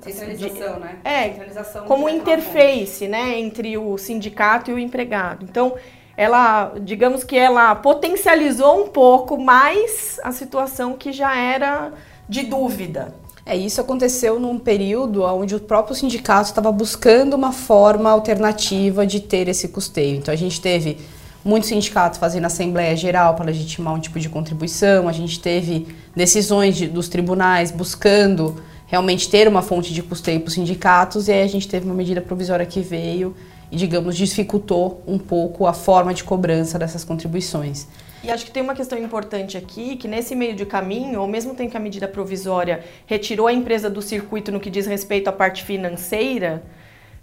Centralização, 0.00 0.74
de, 0.74 0.80
né? 0.80 0.98
É, 1.02 1.30
Centralização 1.30 1.84
como 1.86 2.08
interface, 2.08 3.08
né, 3.08 3.40
entre 3.40 3.76
o 3.76 3.98
sindicato 3.98 4.70
e 4.70 4.74
o 4.74 4.78
empregado. 4.78 5.44
Então, 5.44 5.74
ela, 6.16 6.74
digamos 6.80 7.24
que 7.24 7.36
ela 7.36 7.74
potencializou 7.74 8.84
um 8.84 8.88
pouco 8.88 9.36
mais 9.36 10.20
a 10.22 10.30
situação 10.30 10.92
que 10.92 11.10
já 11.10 11.34
era 11.36 11.92
de 12.28 12.44
dúvida. 12.44 13.14
É, 13.44 13.56
isso 13.56 13.80
aconteceu 13.80 14.38
num 14.38 14.58
período 14.58 15.22
onde 15.22 15.56
o 15.56 15.60
próprio 15.60 15.96
sindicato 15.96 16.50
estava 16.50 16.70
buscando 16.70 17.34
uma 17.34 17.50
forma 17.50 18.10
alternativa 18.10 19.04
de 19.04 19.20
ter 19.20 19.48
esse 19.48 19.68
custeio. 19.68 20.18
Então 20.18 20.32
a 20.32 20.36
gente 20.36 20.60
teve 20.60 20.98
muitos 21.44 21.68
sindicatos 21.68 22.18
fazendo 22.18 22.46
assembleia 22.46 22.96
geral 22.96 23.34
para 23.34 23.44
legitimar 23.44 23.94
um 23.94 24.00
tipo 24.00 24.18
de 24.18 24.28
contribuição, 24.28 25.08
a 25.08 25.12
gente 25.12 25.38
teve 25.38 25.86
decisões 26.16 26.76
de, 26.76 26.88
dos 26.88 27.08
tribunais 27.08 27.70
buscando 27.70 28.62
realmente 28.86 29.28
ter 29.28 29.46
uma 29.46 29.60
fonte 29.60 29.92
de 29.92 30.02
custeio 30.02 30.40
para 30.40 30.48
os 30.48 30.54
sindicatos, 30.54 31.28
e 31.28 31.32
aí 31.32 31.42
a 31.42 31.46
gente 31.46 31.68
teve 31.68 31.84
uma 31.84 31.94
medida 31.94 32.20
provisória 32.20 32.64
que 32.64 32.80
veio 32.80 33.34
e, 33.70 33.76
digamos, 33.76 34.16
dificultou 34.16 35.02
um 35.06 35.18
pouco 35.18 35.66
a 35.66 35.72
forma 35.72 36.14
de 36.14 36.24
cobrança 36.24 36.78
dessas 36.78 37.04
contribuições. 37.04 37.86
E 38.22 38.30
acho 38.30 38.46
que 38.46 38.50
tem 38.50 38.62
uma 38.62 38.74
questão 38.74 38.98
importante 38.98 39.56
aqui, 39.56 39.96
que 39.96 40.08
nesse 40.08 40.34
meio 40.34 40.54
de 40.54 40.64
caminho, 40.64 41.20
ao 41.20 41.26
mesmo 41.26 41.54
tempo 41.54 41.72
que 41.72 41.76
a 41.76 41.80
medida 41.80 42.08
provisória 42.08 42.82
retirou 43.06 43.46
a 43.46 43.52
empresa 43.52 43.90
do 43.90 44.00
circuito 44.00 44.50
no 44.50 44.58
que 44.58 44.70
diz 44.70 44.86
respeito 44.86 45.28
à 45.28 45.32
parte 45.32 45.62
financeira, 45.62 46.62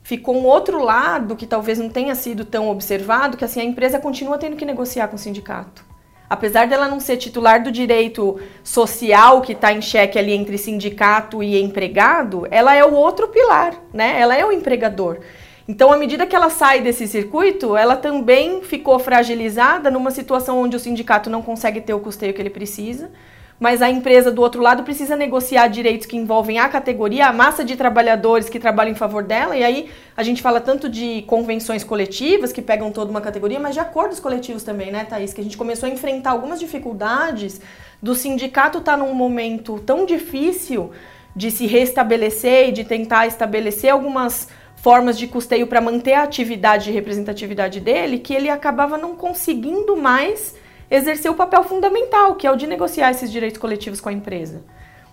ficou 0.04 0.36
um 0.36 0.46
outro 0.46 0.84
lado 0.84 1.36
que 1.36 1.46
talvez 1.46 1.80
não 1.80 1.90
tenha 1.90 2.16
sido 2.16 2.44
tão 2.46 2.70
observado, 2.70 3.38
que 3.38 3.46
assim 3.46 3.62
a 3.62 3.64
empresa 3.64 4.00
continua 4.00 4.38
tendo 4.38 4.56
que 4.56 4.66
negociar 4.66 5.08
com 5.08 5.16
o 5.16 5.20
sindicato. 5.20 5.84
apesar 6.32 6.66
dela 6.66 6.88
não 6.88 7.02
ser 7.02 7.18
titular 7.18 7.62
do 7.62 7.70
direito 7.70 8.40
social 8.64 9.42
que 9.42 9.52
está 9.52 9.74
em 9.74 9.82
xeque 9.82 10.18
ali 10.18 10.32
entre 10.32 10.58
sindicato 10.58 11.44
e 11.44 11.62
empregado, 11.62 12.48
ela 12.50 12.74
é 12.74 12.86
o 12.86 12.94
outro 12.94 13.28
pilar, 13.28 13.74
né? 13.94 14.18
Ela 14.18 14.38
é 14.38 14.46
o 14.46 14.52
empregador. 14.52 15.20
Então, 15.68 15.92
à 15.92 15.98
medida 15.98 16.26
que 16.26 16.34
ela 16.34 16.50
sai 16.50 16.80
desse 16.80 17.06
circuito, 17.06 17.76
ela 17.76 17.98
também 17.98 18.62
ficou 18.62 18.98
fragilizada 18.98 19.92
numa 19.92 20.10
situação 20.10 20.58
onde 20.62 20.78
o 20.78 20.80
sindicato 20.80 21.30
não 21.30 21.42
consegue 21.42 21.82
ter 21.82 21.94
o 21.94 22.00
custeio 22.00 22.34
que 22.34 22.42
ele 22.42 22.50
precisa 22.50 23.12
mas 23.62 23.80
a 23.80 23.92
empresa 23.92 24.32
do 24.32 24.42
outro 24.42 24.60
lado 24.60 24.82
precisa 24.82 25.16
negociar 25.16 25.68
direitos 25.68 26.08
que 26.08 26.18
envolvem 26.18 26.58
a 26.58 26.68
categoria, 26.68 27.28
a 27.28 27.32
massa 27.32 27.64
de 27.64 27.76
trabalhadores 27.76 28.50
que 28.50 28.60
trabalham 28.60 28.92
em 28.92 28.96
favor 28.96 29.24
dela, 29.24 29.56
e 29.56 29.64
aí 29.64 29.92
a 30.18 30.24
gente 30.24 30.42
fala 30.42 30.60
tanto 30.60 30.90
de 30.90 31.22
convenções 31.28 31.84
coletivas 31.84 32.52
que 32.52 32.60
pegam 32.60 32.92
toda 32.92 33.12
uma 33.12 33.22
categoria, 33.22 33.60
mas 33.60 33.76
de 33.76 33.80
acordos 33.80 34.20
coletivos 34.20 34.64
também, 34.64 34.92
né, 34.92 35.06
Thaís? 35.06 35.32
Que 35.32 35.42
a 35.42 35.44
gente 35.44 35.58
começou 35.58 35.88
a 35.88 35.92
enfrentar 35.92 36.32
algumas 36.32 36.60
dificuldades 36.60 37.62
do 38.02 38.16
sindicato 38.16 38.80
estar 38.80 38.94
tá 38.94 38.98
num 38.98 39.14
momento 39.14 39.78
tão 39.86 40.08
difícil 40.08 40.90
de 41.36 41.52
se 41.52 41.68
restabelecer 41.68 42.70
e 42.70 42.72
de 42.72 42.84
tentar 42.84 43.28
estabelecer 43.28 43.92
algumas 43.92 44.48
formas 44.76 45.20
de 45.20 45.28
custeio 45.28 45.68
para 45.68 45.80
manter 45.80 46.14
a 46.14 46.24
atividade 46.24 46.90
e 46.90 46.94
representatividade 46.94 47.80
dele, 47.80 48.18
que 48.18 48.34
ele 48.34 48.50
acabava 48.50 48.98
não 48.98 49.16
conseguindo 49.16 49.96
mais 49.96 50.56
exercer 50.92 51.32
o 51.32 51.36
papel 51.36 51.64
fundamental, 51.64 52.36
que 52.36 52.46
é 52.46 52.52
o 52.52 52.58
de 52.58 52.68
negociar 52.68 53.10
esses 53.12 53.32
direitos 53.32 53.58
coletivos 53.58 54.02
com 54.02 54.10
a 54.10 54.14
empresa. 54.14 54.62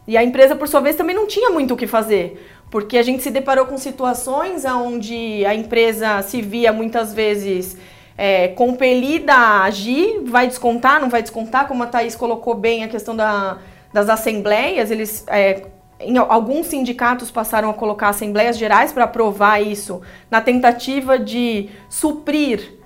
E 0.09 0.17
a 0.17 0.25
empresa, 0.25 0.57
por 0.57 0.67
sua 0.67 0.81
vez, 0.81 0.97
também 0.97 1.15
não 1.15 1.27
tinha 1.27 1.51
muito 1.51 1.75
o 1.75 1.77
que 1.77 1.87
fazer, 1.87 2.45
porque 2.71 2.99
a 2.99 3.03
gente 3.03 3.23
se 3.23 3.31
deparou 3.31 3.67
com 3.67 3.79
situações 3.79 4.65
onde 4.65 5.47
a 5.47 5.55
empresa 5.55 6.21
se 6.23 6.43
via 6.43 6.73
muitas 6.73 7.15
vezes 7.15 7.79
é, 8.17 8.49
compelida 8.49 9.33
a 9.33 9.65
agir, 9.65 10.21
vai 10.25 10.49
descontar, 10.49 11.01
não 11.01 11.09
vai 11.09 11.23
descontar, 11.23 11.69
como 11.69 11.85
a 11.85 11.87
Thaís 11.87 12.17
colocou 12.17 12.55
bem 12.55 12.83
a 12.83 12.89
questão 12.89 13.15
da, 13.15 13.59
das 13.93 14.09
assembleias, 14.09 14.91
eles. 14.91 15.25
É, 15.29 15.63
em 16.01 16.17
alguns 16.17 16.69
sindicatos 16.69 17.29
passaram 17.29 17.71
a 17.71 17.75
colocar 17.75 18.11
assembleias 18.11 18.57
gerais 18.57 18.93
para 18.93 19.03
aprovar 19.03 19.61
isso, 19.61 20.01
na 20.31 20.41
tentativa 20.41 21.19
de 21.19 21.71
suprir 21.91 22.78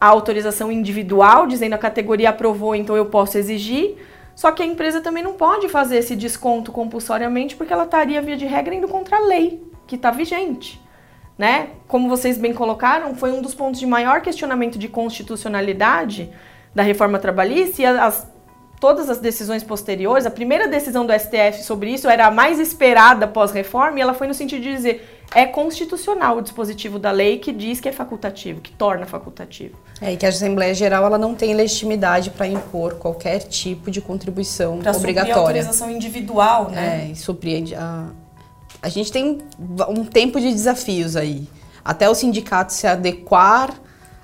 a 0.00 0.06
autorização 0.06 0.70
individual, 0.70 1.46
dizendo 1.46 1.74
a 1.74 1.78
categoria 1.78 2.30
aprovou, 2.30 2.74
então 2.74 2.96
eu 2.96 3.06
posso 3.06 3.38
exigir. 3.38 3.96
Só 4.34 4.52
que 4.52 4.62
a 4.62 4.66
empresa 4.66 5.00
também 5.00 5.22
não 5.22 5.32
pode 5.32 5.68
fazer 5.68 5.96
esse 5.96 6.14
desconto 6.14 6.70
compulsoriamente 6.70 7.56
porque 7.56 7.72
ela 7.72 7.84
estaria, 7.84 8.20
via 8.20 8.36
de 8.36 8.44
regra, 8.44 8.74
indo 8.74 8.86
contra 8.86 9.16
a 9.16 9.20
lei 9.20 9.62
que 9.86 9.96
está 9.96 10.10
vigente. 10.10 10.80
Né? 11.38 11.70
Como 11.88 12.08
vocês 12.08 12.36
bem 12.36 12.52
colocaram, 12.52 13.14
foi 13.14 13.32
um 13.32 13.40
dos 13.40 13.54
pontos 13.54 13.80
de 13.80 13.86
maior 13.86 14.20
questionamento 14.20 14.78
de 14.78 14.88
constitucionalidade 14.88 16.30
da 16.74 16.82
reforma 16.82 17.18
trabalhista 17.18 17.80
e 17.80 17.86
as, 17.86 18.30
todas 18.78 19.08
as 19.08 19.18
decisões 19.18 19.62
posteriores, 19.62 20.26
a 20.26 20.30
primeira 20.30 20.68
decisão 20.68 21.06
do 21.06 21.12
STF 21.12 21.62
sobre 21.62 21.90
isso 21.90 22.08
era 22.08 22.26
a 22.26 22.30
mais 22.30 22.58
esperada 22.58 23.26
pós-reforma 23.26 23.98
e 23.98 24.02
ela 24.02 24.14
foi 24.14 24.26
no 24.26 24.34
sentido 24.34 24.62
de 24.62 24.74
dizer 24.74 25.15
é 25.34 25.44
constitucional 25.44 26.38
o 26.38 26.42
dispositivo 26.42 26.98
da 26.98 27.10
lei 27.10 27.38
que 27.38 27.52
diz 27.52 27.80
que 27.80 27.88
é 27.88 27.92
facultativo, 27.92 28.60
que 28.60 28.72
torna 28.72 29.06
facultativo. 29.06 29.76
É, 30.00 30.12
e 30.12 30.16
que 30.16 30.24
a 30.24 30.28
Assembleia 30.28 30.74
Geral 30.74 31.04
ela 31.04 31.18
não 31.18 31.34
tem 31.34 31.54
legitimidade 31.54 32.30
para 32.30 32.46
impor 32.46 32.94
qualquer 32.94 33.40
tipo 33.40 33.90
de 33.90 34.00
contribuição 34.00 34.78
pra 34.78 34.92
obrigatória. 34.92 35.34
Para 35.34 35.42
autorização 35.42 35.90
individual, 35.90 36.70
né? 36.70 37.06
É, 37.06 37.12
e 37.12 37.16
suprir 37.16 37.74
a, 37.78 38.10
a 38.82 38.88
gente 38.88 39.10
tem 39.10 39.42
um 39.88 40.04
tempo 40.04 40.40
de 40.40 40.52
desafios 40.52 41.16
aí. 41.16 41.48
Até 41.84 42.08
o 42.08 42.14
sindicato 42.14 42.72
se 42.72 42.86
adequar 42.86 43.74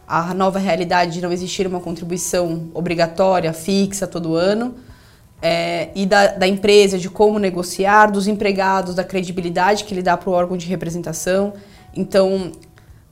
à 0.07 0.35
nova 0.35 0.59
realidade 0.59 1.13
de 1.13 1.21
não 1.21 1.33
existir 1.33 1.67
uma 1.67 1.81
contribuição 1.81 2.71
obrigatória, 2.75 3.53
fixa, 3.53 4.07
todo 4.07 4.35
ano, 4.35 4.75
é, 5.43 5.91
e 5.93 6.07
da, 6.07 6.29
da, 6.29 6.47
empresa, 6.47 6.97
de 6.97 7.11
como 7.11 7.37
negociar, 7.37 8.07
dos 8.07 8.29
empregados, 8.29 8.95
da 8.95 9.03
credibilidade 9.03 9.83
que 9.83 9.93
ele 9.93 10.03
dá 10.03 10.17
para 10.17 10.31
o 10.31 10.33
órgão 10.33 10.57
de 10.57 10.67
representação. 10.67 11.53
Então, 11.95 12.53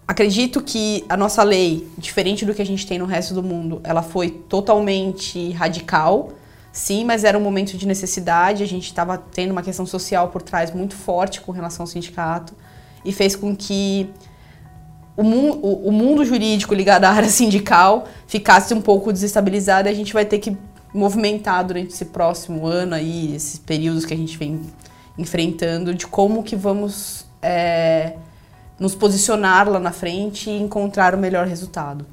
acredito 0.07 0.63
que 0.63 1.05
a 1.09 1.17
nossa 1.17 1.43
lei, 1.43 1.89
diferente 1.99 2.47
do 2.47 2.55
que 2.55 2.63
a 2.63 2.67
gente 2.67 2.87
tem 2.87 3.01
no 3.01 3.05
resto 3.05 3.35
do 3.35 3.43
mundo, 3.43 3.81
ela 3.83 4.01
foi 4.01 4.31
totalmente 4.31 5.51
radical, 5.51 6.31
sim, 6.73 7.05
mas 7.05 7.25
era 7.25 7.37
um 7.37 7.41
momento 7.41 7.77
de 7.77 7.85
necessidade. 7.85 8.63
A 8.63 8.67
gente 8.67 8.87
estava 8.87 9.19
tendo 9.19 9.51
uma 9.51 9.63
questão 9.63 9.85
social 9.85 10.29
por 10.29 10.41
trás 10.41 10.73
muito 10.73 10.95
forte 10.95 11.41
com 11.41 11.51
relação 11.51 11.83
ao 11.83 11.89
sindicato 11.89 12.55
e 13.05 13.13
fez 13.13 13.35
com 13.35 13.57
que 13.57 14.09
o, 15.17 15.25
mu 15.25 15.59
o, 15.63 15.89
o 15.89 15.93
mundo 15.93 16.25
jurídico 16.25 16.75
ligado 16.75 17.07
à 17.07 17.11
área 17.11 17.29
sindical 17.29 18.07
ficasse 18.29 18.73
um 18.73 18.81
pouco 18.81 19.13
desestabilizado 19.13 19.89
e 19.89 19.91
a 19.91 19.95
gente 19.95 20.13
vai 20.13 20.25
ter 20.25 20.39
que 20.39 20.57
movimentar 20.93 21.65
durante 21.65 21.93
esse 21.93 22.07
próximo 22.07 22.67
ano 22.67 22.95
aí, 22.95 23.35
esses 23.35 23.59
períodos 23.59 24.05
que 24.05 24.15
a 24.15 24.17
gente 24.17 24.37
vem 24.37 24.61
enfrentando, 25.17 25.95
de 25.95 26.07
como 26.07 26.43
que 26.43 26.57
vamos 26.57 27.27
é, 27.43 28.15
nos 28.79 28.95
posicionar 28.95 29.69
lá 29.69 29.79
na 29.79 29.93
frente 29.93 30.49
e 30.51 30.61
encontrar 30.61 31.15
o 31.15 31.19
melhor 31.19 31.47
resultado. 31.47 32.07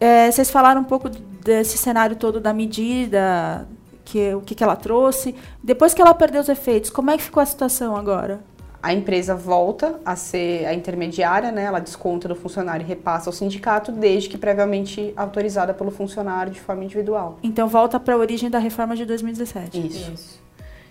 É, 0.00 0.30
vocês 0.30 0.50
falaram 0.50 0.80
um 0.82 0.84
pouco 0.84 1.08
desse 1.08 1.76
cenário 1.76 2.14
todo 2.14 2.38
da 2.38 2.52
medida, 2.52 3.66
que, 4.04 4.34
o 4.34 4.40
que, 4.40 4.54
que 4.54 4.62
ela 4.62 4.76
trouxe. 4.76 5.34
Depois 5.62 5.92
que 5.92 6.00
ela 6.00 6.14
perdeu 6.14 6.40
os 6.40 6.48
efeitos, 6.48 6.90
como 6.90 7.10
é 7.10 7.16
que 7.16 7.22
ficou 7.22 7.42
a 7.42 7.46
situação 7.46 7.96
agora? 7.96 8.40
A 8.82 8.92
empresa 8.92 9.34
volta 9.34 10.00
a 10.04 10.14
ser 10.14 10.64
a 10.66 10.72
intermediária, 10.72 11.50
né? 11.50 11.64
Ela 11.64 11.80
desconta 11.80 12.28
do 12.28 12.36
funcionário 12.36 12.84
e 12.84 12.86
repassa 12.86 13.28
ao 13.28 13.32
sindicato, 13.32 13.90
desde 13.90 14.28
que 14.28 14.38
previamente 14.38 15.12
autorizada 15.16 15.74
pelo 15.74 15.90
funcionário 15.90 16.52
de 16.52 16.60
forma 16.60 16.84
individual. 16.84 17.38
Então 17.42 17.68
volta 17.68 17.98
para 17.98 18.14
a 18.14 18.16
origem 18.16 18.48
da 18.48 18.58
reforma 18.58 18.94
de 18.94 19.04
2017. 19.04 19.86
Isso. 19.86 20.10
Isso. 20.12 20.48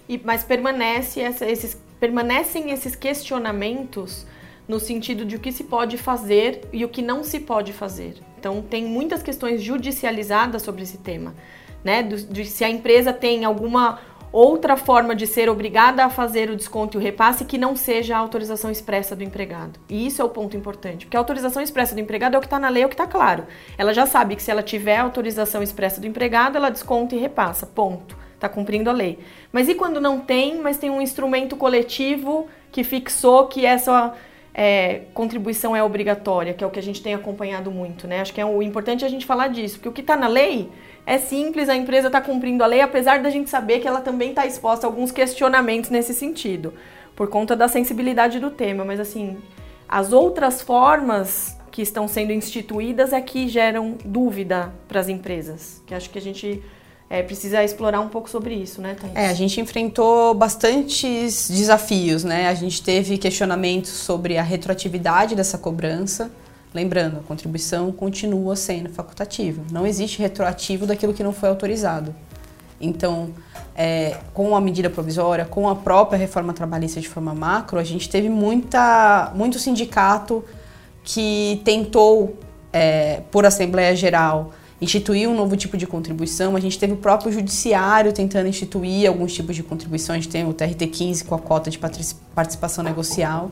E, 0.10 0.20
mas 0.24 0.44
permanece 0.44 1.22
essa, 1.22 1.46
esses, 1.46 1.78
permanecem 2.00 2.72
esses 2.72 2.96
questionamentos 2.96 4.26
no 4.68 4.80
sentido 4.80 5.24
de 5.24 5.38
o 5.38 5.40
que 5.40 5.52
se 5.52 5.64
pode 5.64 5.98
fazer 5.98 6.68
e 6.74 6.84
o 6.84 6.90
que 6.90 7.02
não 7.02 7.24
se 7.24 7.40
pode 7.40 7.72
fazer. 7.72 8.16
Então 8.38 8.62
tem 8.62 8.86
muitas 8.86 9.24
questões 9.24 9.62
judicializadas 9.62 10.62
sobre 10.62 10.84
esse 10.84 10.98
tema, 10.98 11.34
né? 11.84 12.04
Do, 12.04 12.18
de 12.18 12.46
se 12.46 12.66
a 12.66 12.70
empresa 12.70 13.14
tem 13.14 13.46
alguma 13.46 14.00
outra 14.38 14.78
forma 14.78 15.16
de 15.16 15.26
ser 15.26 15.50
obrigada 15.50 16.06
a 16.06 16.12
fazer 16.12 16.52
o 16.52 16.56
desconto 16.56 16.96
e 16.96 17.00
o 17.00 17.02
repasse 17.02 17.44
que 17.44 17.58
não 17.58 17.76
seja 17.76 18.16
a 18.16 18.20
autorização 18.20 18.70
expressa 18.70 19.16
do 19.16 19.24
empregado. 19.24 19.80
E 19.90 20.06
isso 20.06 20.22
é 20.22 20.26
o 20.26 20.30
ponto 20.30 20.56
importante, 20.56 21.08
porque 21.08 21.18
a 21.18 21.20
autorização 21.20 21.60
expressa 21.60 21.96
do 21.96 22.02
empregado 22.02 22.36
é 22.36 22.38
o 22.38 22.42
que 22.42 22.46
está 22.46 22.60
na 22.60 22.70
lei, 22.70 22.84
é 22.84 22.86
o 22.86 22.90
que 22.90 22.94
está 22.94 23.08
claro. 23.08 23.46
Ela 23.80 23.96
já 23.96 24.06
sabe 24.06 24.36
que 24.36 24.44
se 24.44 24.52
ela 24.52 24.62
tiver 24.62 24.98
autorização 24.98 25.64
expressa 25.64 26.00
do 26.00 26.06
empregado, 26.06 26.56
ela 26.56 26.70
desconta 26.70 27.16
e 27.16 27.18
repassa, 27.18 27.66
ponto. 27.66 28.16
Está 28.36 28.48
cumprindo 28.48 28.92
a 28.92 28.94
lei. 28.94 29.18
Mas 29.52 29.68
e 29.68 29.74
quando 29.74 30.00
não 30.00 30.20
tem, 30.20 30.62
mas 30.62 30.78
tem 30.78 30.92
um 30.92 31.02
instrumento 31.02 31.56
coletivo 31.56 32.48
que 32.72 32.84
fixou 32.84 33.48
que 33.48 33.66
essa 33.66 34.14
é, 34.54 35.02
contribuição 35.16 35.76
é 35.76 35.82
obrigatória, 35.82 36.54
que 36.54 36.64
é 36.64 36.68
o 36.68 36.70
que 36.70 36.78
a 36.78 36.84
gente 36.84 37.02
tem 37.02 37.16
acompanhado 37.16 37.72
muito, 37.72 38.08
né? 38.08 38.22
Acho 38.22 38.32
que 38.32 38.40
é 38.40 38.46
o 38.46 38.62
importante 38.62 39.04
a 39.04 39.10
gente 39.10 39.26
falar 39.26 39.48
disso, 39.48 39.78
porque 39.78 39.90
o 39.90 39.92
que 39.92 40.02
está 40.02 40.16
na 40.16 40.28
lei 40.28 40.70
é 41.08 41.18
simples, 41.18 41.70
a 41.70 41.76
empresa 41.76 42.08
está 42.08 42.20
cumprindo 42.20 42.62
a 42.66 42.68
lei, 42.68 42.82
apesar 42.82 43.22
da 43.22 43.30
gente 43.30 43.50
saber 43.50 43.80
que 43.80 43.88
ela 43.88 44.02
também 44.02 44.32
está 44.32 44.46
exposta 44.46 44.86
a 44.86 44.90
alguns 44.90 45.10
questionamentos 45.10 45.90
nesse 45.90 46.14
sentido, 46.14 46.74
por 47.16 47.30
conta 47.30 47.56
da 47.56 47.70
sensibilidade 47.70 48.42
do 48.42 48.52
tema. 48.52 48.84
Mas 48.84 49.00
assim, 49.00 49.38
as 49.88 50.12
outras 50.12 50.62
formas 50.62 51.58
que 51.72 51.82
estão 51.82 52.10
sendo 52.10 52.34
instituídas 52.34 53.14
é 53.14 53.22
que 53.22 53.48
geram 53.48 53.96
dúvida 54.04 54.74
para 54.86 55.00
as 55.00 55.08
empresas, 55.08 55.82
que 55.88 55.96
acho 55.96 56.10
que 56.10 56.18
a 56.18 56.22
gente 56.22 56.62
é, 57.10 57.24
precisa 57.24 57.64
explorar 57.64 58.02
um 58.02 58.10
pouco 58.10 58.30
sobre 58.30 58.54
isso, 58.56 58.82
né, 58.82 58.98
Thaís? 59.00 59.16
É, 59.16 59.30
a 59.30 59.34
gente 59.34 59.62
enfrentou 59.62 60.34
bastantes 60.34 61.50
desafios, 61.50 62.26
né? 62.26 62.50
A 62.50 62.54
gente 62.54 62.84
teve 62.84 63.18
questionamentos 63.18 63.92
sobre 63.92 64.38
a 64.38 64.44
retroatividade 64.44 65.36
dessa 65.36 65.58
cobrança, 65.58 66.30
Lembrando, 66.74 67.18
a 67.18 67.22
contribuição 67.22 67.92
continua 67.92 68.56
sendo 68.56 68.90
facultativa. 68.90 69.62
Não 69.72 69.86
existe 69.88 70.20
retroativo 70.20 70.86
daquilo 70.86 71.14
que 71.14 71.24
não 71.24 71.32
foi 71.32 71.50
autorizado. 71.50 72.14
Então, 72.80 73.30
é, 73.76 74.18
com 74.34 74.56
a 74.56 74.62
medida 74.62 74.90
provisória, 74.90 75.46
com 75.46 75.68
a 75.68 75.76
própria 75.76 76.18
reforma 76.18 76.54
trabalhista 76.54 77.00
de 77.00 77.08
forma 77.08 77.34
macro, 77.34 77.80
a 77.80 77.84
gente 77.84 78.10
teve 78.10 78.30
muita, 78.30 79.32
muito 79.36 79.58
sindicato 79.58 80.44
que 81.04 81.62
tentou, 81.64 82.38
é, 82.72 83.22
por 83.32 83.46
Assembleia 83.46 83.96
Geral, 83.96 84.52
instituir 84.80 85.28
um 85.28 85.36
novo 85.36 85.58
tipo 85.58 85.76
de 85.78 85.88
contribuição. 85.88 86.56
A 86.56 86.60
gente 86.60 86.78
teve 86.78 86.94
o 86.94 86.98
próprio 86.98 87.32
judiciário 87.32 88.14
tentando 88.14 88.48
instituir 88.48 89.08
alguns 89.08 89.34
tipos 89.34 89.56
de 89.56 89.64
contribuição. 89.64 90.14
A 90.14 90.18
gente 90.18 90.30
tem 90.30 90.48
o 90.48 90.54
TRT 90.54 90.88
15 90.88 91.24
com 91.24 91.34
a 91.34 91.40
cota 91.40 91.72
de 91.72 91.80
participação 91.80 92.84
negocial, 92.84 93.52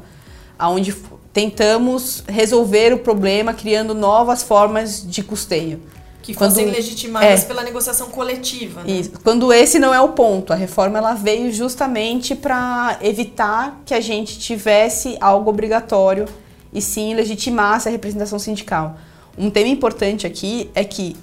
aonde 0.59 0.95
tentamos 1.35 2.23
resolver 2.29 2.93
o 2.93 2.99
problema 2.99 3.53
criando 3.53 3.93
novas 3.93 4.41
formas 4.41 5.05
de 5.05 5.21
custeio. 5.21 5.81
Que 6.21 6.33
fossem 6.33 6.63
Quando, 6.63 6.75
legitimadas 6.75 7.43
é, 7.43 7.45
pela 7.45 7.61
negociação 7.61 8.07
coletiva. 8.07 8.83
Né? 8.83 8.93
Isso. 8.93 9.11
Quando 9.21 9.51
esse 9.51 9.77
não 9.77 9.93
é 9.93 9.99
o 9.99 10.13
ponto. 10.13 10.53
A 10.53 10.55
reforma 10.55 10.97
ela 10.97 11.13
veio 11.13 11.51
justamente 11.51 12.33
para 12.33 12.97
evitar 13.01 13.81
que 13.85 13.93
a 13.93 13.99
gente 13.99 14.39
tivesse 14.39 15.17
algo 15.19 15.49
obrigatório 15.49 16.25
e 16.71 16.81
sim 16.81 17.13
legitimasse 17.13 17.89
a 17.89 17.91
representação 17.91 18.39
sindical. 18.39 18.97
Um 19.37 19.49
tema 19.49 19.67
importante 19.67 20.25
aqui 20.25 20.71
é 20.73 20.85
que 20.85 21.17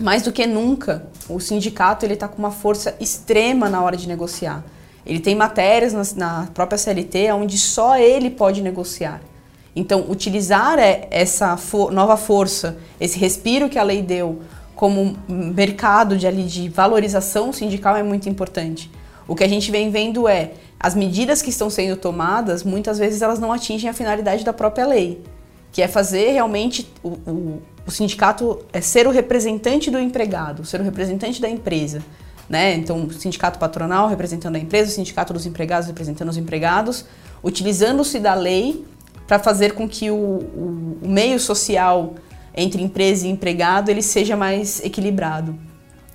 mais 0.00 0.22
do 0.22 0.30
que 0.30 0.46
nunca, 0.46 1.06
o 1.26 1.40
sindicato 1.40 2.04
ele 2.04 2.14
está 2.14 2.28
com 2.28 2.36
uma 2.36 2.50
força 2.50 2.94
extrema 3.00 3.70
na 3.70 3.82
hora 3.82 3.96
de 3.96 4.06
negociar. 4.06 4.62
Ele 5.06 5.20
tem 5.20 5.34
matérias 5.34 5.94
na, 5.94 6.42
na 6.42 6.48
própria 6.48 6.76
CLT 6.76 7.32
onde 7.32 7.56
só 7.56 7.96
ele 7.96 8.28
pode 8.28 8.60
negociar. 8.60 9.22
Então, 9.78 10.06
utilizar 10.08 10.76
é, 10.76 11.06
essa 11.08 11.56
for 11.56 11.92
nova 11.92 12.16
força, 12.16 12.76
esse 13.00 13.16
respiro 13.16 13.68
que 13.68 13.78
a 13.78 13.82
lei 13.84 14.02
deu 14.02 14.40
como 14.74 15.16
mercado 15.28 16.16
de, 16.16 16.26
ali, 16.26 16.42
de 16.42 16.68
valorização 16.68 17.52
sindical 17.52 17.96
é 17.96 18.02
muito 18.02 18.28
importante. 18.28 18.90
O 19.28 19.36
que 19.36 19.44
a 19.44 19.48
gente 19.48 19.70
vem 19.70 19.88
vendo 19.88 20.26
é 20.26 20.50
as 20.80 20.96
medidas 20.96 21.40
que 21.40 21.50
estão 21.50 21.70
sendo 21.70 21.96
tomadas, 21.96 22.64
muitas 22.64 22.98
vezes 22.98 23.22
elas 23.22 23.38
não 23.38 23.52
atingem 23.52 23.88
a 23.88 23.92
finalidade 23.92 24.44
da 24.44 24.52
própria 24.52 24.84
lei, 24.84 25.22
que 25.70 25.80
é 25.80 25.86
fazer 25.86 26.32
realmente 26.32 26.92
o, 27.00 27.10
o, 27.10 27.62
o 27.86 27.90
sindicato 27.90 28.58
é 28.72 28.80
ser 28.80 29.06
o 29.06 29.10
representante 29.12 29.92
do 29.92 29.98
empregado, 30.00 30.64
ser 30.64 30.80
o 30.80 30.84
representante 30.84 31.40
da 31.40 31.48
empresa. 31.48 32.02
Né? 32.48 32.74
Então, 32.74 33.04
o 33.04 33.12
sindicato 33.12 33.60
patronal 33.60 34.08
representando 34.08 34.56
a 34.56 34.58
empresa, 34.58 34.90
o 34.90 34.94
sindicato 34.94 35.32
dos 35.32 35.46
empregados 35.46 35.86
representando 35.86 36.30
os 36.30 36.36
empregados, 36.36 37.04
utilizando-se 37.44 38.18
da 38.18 38.34
lei 38.34 38.84
para 39.28 39.38
fazer 39.38 39.74
com 39.74 39.86
que 39.86 40.10
o, 40.10 40.16
o, 40.16 40.98
o, 41.02 41.08
meio 41.08 41.38
social 41.38 42.14
entre 42.56 42.82
empresa 42.82 43.26
e 43.26 43.30
empregado 43.30 43.90
ele 43.90 44.00
seja 44.00 44.34
mais 44.34 44.82
equilibrado. 44.82 45.54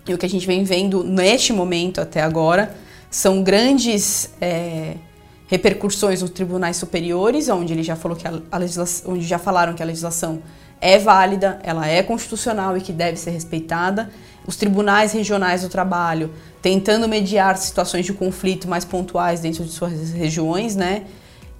E 0.06 0.14
o 0.14 0.18
que 0.18 0.26
a 0.26 0.30
gente 0.30 0.48
vem 0.48 0.64
vendo 0.64 1.04
neste 1.04 1.54
momento 1.54 2.02
até 2.02 2.22
agora 2.22 2.76
são 3.12 3.44
grandes 3.44 4.32
é, 4.42 4.96
repercussões 5.48 6.24
nos 6.24 6.32
tribunais 6.32 6.76
superiores, 6.76 7.48
onde 7.48 7.72
ele 7.72 7.84
já 7.84 7.96
falou 7.96 8.18
que 8.18 8.28
a, 8.28 8.34
a 8.52 8.58
legislação, 8.58 9.14
onde 9.14 9.26
já 9.26 9.38
falaram 9.38 9.76
que 9.76 9.84
a 9.84 9.86
legislação 9.86 10.42
é 10.82 10.98
válida, 10.98 11.60
ela 11.64 11.88
é 11.88 12.02
constitucional 12.02 12.76
e 12.76 12.82
que 12.82 12.92
deve 12.92 13.16
ser 13.16 13.30
respeitada. 13.30 14.10
Os 14.46 14.58
tribunais 14.58 15.14
regionais 15.14 15.62
do 15.62 15.70
trabalho 15.70 16.32
tentando 16.62 17.08
mediar 17.08 17.58
situações 17.58 18.06
de 18.06 18.12
conflito 18.12 18.68
mais 18.68 18.84
pontuais 18.84 19.40
dentro 19.40 19.64
de 19.64 19.72
suas 19.72 20.12
regiões, 20.12 20.76
né? 20.76 21.04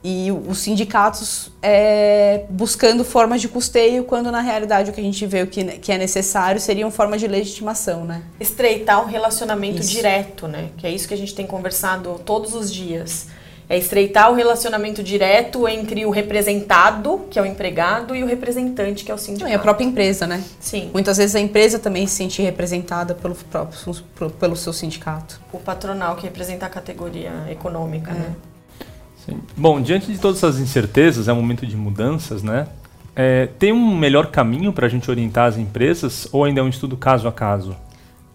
E 0.04 0.30
os 0.32 0.58
sindicatos 0.58 1.50
é, 1.62 2.46
buscando 2.50 3.06
formas 3.06 3.40
de 3.40 3.48
custeio, 3.48 4.04
quando 4.04 4.30
na 4.32 4.42
realidade 4.42 4.92
o 4.92 4.94
que 4.94 5.00
a 5.00 5.04
gente 5.04 5.26
vê 5.26 5.46
que, 5.46 5.64
que 5.64 5.92
é 5.94 5.98
necessário 5.98 6.60
seriam 6.60 6.92
formas 6.92 7.22
de 7.22 7.28
legitimação, 7.28 8.04
né? 8.04 8.24
Estreitar 8.38 9.02
o 9.02 9.06
relacionamento 9.06 9.80
isso. 9.80 9.92
direto, 9.92 10.48
né? 10.48 10.70
Que 10.78 10.88
é 10.88 10.92
isso 10.92 11.08
que 11.08 11.14
a 11.14 11.18
gente 11.18 11.34
tem 11.34 11.48
conversado 11.48 12.20
todos 12.26 12.54
os 12.54 12.72
dias 12.72 13.28
é 13.70 13.78
estreitar 13.78 14.32
o 14.32 14.36
relacionamento 14.36 15.02
direto 15.02 15.68
entre 15.68 16.06
o 16.06 16.10
representado, 16.10 17.26
que 17.30 17.40
é 17.40 17.42
o 17.42 17.46
empregado, 17.46 18.16
e 18.16 18.24
o 18.24 18.26
representante, 18.28 19.04
que 19.04 19.12
é 19.12 19.16
o 19.16 19.18
sindicato. 19.18 19.52
E 19.52 19.56
a 19.56 19.60
própria 19.60 19.86
empresa, 19.86 20.28
né? 20.28 20.44
Sim. 20.60 20.90
Muitas 20.94 21.18
vezes 21.18 21.36
a 21.36 21.40
empresa 21.40 21.80
também 21.80 22.06
se 22.06 22.16
sente 22.16 22.42
representada 22.42 23.16
pelo, 23.16 23.36
próprio, 23.36 24.30
pelo 24.40 24.56
seu 24.56 24.74
sindicato. 24.74 25.42
O 25.52 25.60
patronal, 25.60 26.16
que 26.16 26.24
representa 26.24 26.66
a 26.66 26.70
categoria 26.70 27.32
econômica, 27.50 28.12
é. 28.12 28.16
né? 28.16 28.36
Sim. 29.26 29.40
Bom, 29.56 29.82
diante 29.82 30.12
de 30.12 30.18
todas 30.18 30.38
essas 30.38 30.60
incertezas, 30.60 31.28
é 31.28 31.34
um 31.34 31.38
momento 31.38 31.66
de 31.66 31.76
mudanças, 31.76 32.44
né? 32.44 32.68
É, 33.16 33.48
tem 33.60 33.72
um 33.72 33.96
melhor 33.96 34.28
caminho 34.28 34.74
para 34.74 34.88
a 34.88 34.90
gente 34.90 35.10
orientar 35.10 35.48
as 35.48 35.58
empresas 35.58 36.28
ou 36.32 36.44
ainda 36.44 36.62
é 36.62 36.64
um 36.64 36.70
estudo 36.70 36.98
caso 36.98 37.28
a 37.28 37.32
caso? 37.32 37.76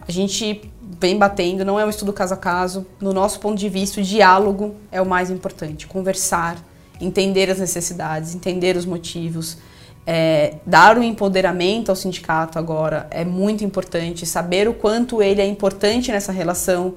A 0.07 0.13
gente 0.13 0.63
vem 1.01 1.19
batendo, 1.19 1.65
não 1.65 1.79
é 1.79 1.85
um 1.85 1.91
estudo 1.91 2.13
caso 2.13 2.35
a 2.35 2.37
caso. 2.37 2.87
No 3.01 3.13
nosso 3.13 3.41
ponto 3.41 3.59
de 3.59 3.69
vista, 3.69 4.01
o 4.01 4.03
diálogo 4.03 4.77
é 4.91 5.03
o 5.03 5.07
mais 5.07 5.31
importante. 5.31 5.87
Conversar, 5.87 6.57
entender 7.01 7.51
as 7.51 7.59
necessidades, 7.59 8.35
entender 8.35 8.77
os 8.77 8.87
motivos, 8.87 9.59
é, 10.07 10.55
dar 10.65 10.97
um 10.97 11.03
empoderamento 11.03 11.91
ao 11.91 11.97
sindicato 11.97 12.59
agora 12.59 13.07
é 13.11 13.25
muito 13.25 13.65
importante. 13.65 14.25
Saber 14.25 14.69
o 14.69 14.73
quanto 14.73 15.21
ele 15.21 15.43
é 15.43 15.47
importante 15.47 16.11
nessa 16.11 16.33
relação, 16.33 16.95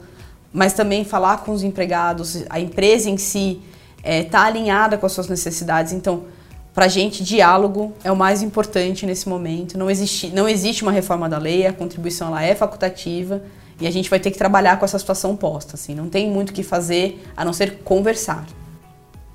mas 0.53 0.73
também 0.73 1.03
falar 1.03 1.37
com 1.39 1.51
os 1.51 1.63
empregados, 1.63 2.45
a 2.49 2.59
empresa 2.59 3.09
em 3.09 3.17
si 3.17 3.59
é, 4.03 4.23
tá 4.23 4.43
alinhada 4.43 4.97
com 4.97 5.05
as 5.05 5.11
suas 5.11 5.27
necessidades. 5.27 5.93
Então, 5.93 6.25
para 6.73 6.85
a 6.85 6.87
gente, 6.87 7.23
diálogo 7.23 7.93
é 8.03 8.11
o 8.11 8.15
mais 8.15 8.41
importante 8.41 9.05
nesse 9.05 9.27
momento. 9.27 9.77
Não 9.77 9.89
existe, 9.89 10.27
não 10.27 10.47
existe 10.47 10.83
uma 10.83 10.91
reforma 10.91 11.27
da 11.27 11.37
lei, 11.37 11.65
a 11.65 11.73
contribuição 11.73 12.29
ela 12.29 12.43
é 12.43 12.55
facultativa 12.55 13.41
e 13.79 13.87
a 13.87 13.91
gente 13.91 14.09
vai 14.09 14.19
ter 14.19 14.31
que 14.31 14.37
trabalhar 14.37 14.77
com 14.77 14.85
essa 14.85 14.97
situação 14.97 15.35
posta. 15.35 15.75
Assim, 15.75 15.93
não 15.93 16.07
tem 16.07 16.29
muito 16.29 16.51
o 16.51 16.53
que 16.53 16.63
fazer 16.63 17.21
a 17.35 17.43
não 17.43 17.51
ser 17.51 17.79
conversar. 17.83 18.45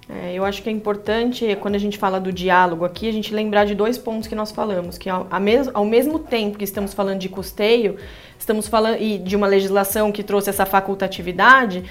É, 0.08 0.32
eu 0.32 0.44
acho 0.44 0.62
que 0.62 0.68
é 0.68 0.72
importante, 0.72 1.56
quando 1.60 1.74
a 1.74 1.78
gente 1.78 1.98
fala 1.98 2.20
do 2.20 2.32
diálogo 2.32 2.84
aqui, 2.84 3.08
a 3.08 3.12
gente 3.12 3.34
lembrar 3.34 3.64
de 3.64 3.74
dois 3.74 3.98
pontos 3.98 4.28
que 4.28 4.36
nós 4.36 4.52
falamos, 4.52 4.96
que 4.96 5.10
ao, 5.10 5.26
ao 5.74 5.84
mesmo 5.84 6.20
tempo 6.20 6.56
que 6.56 6.64
estamos 6.64 6.94
falando 6.94 7.18
de 7.18 7.28
custeio, 7.28 7.96
estamos 8.38 8.68
falando 8.68 9.02
e 9.02 9.18
de 9.18 9.34
uma 9.34 9.48
legislação 9.48 10.12
que 10.12 10.22
trouxe 10.22 10.48
essa 10.48 10.64
facultatividade, 10.64 11.84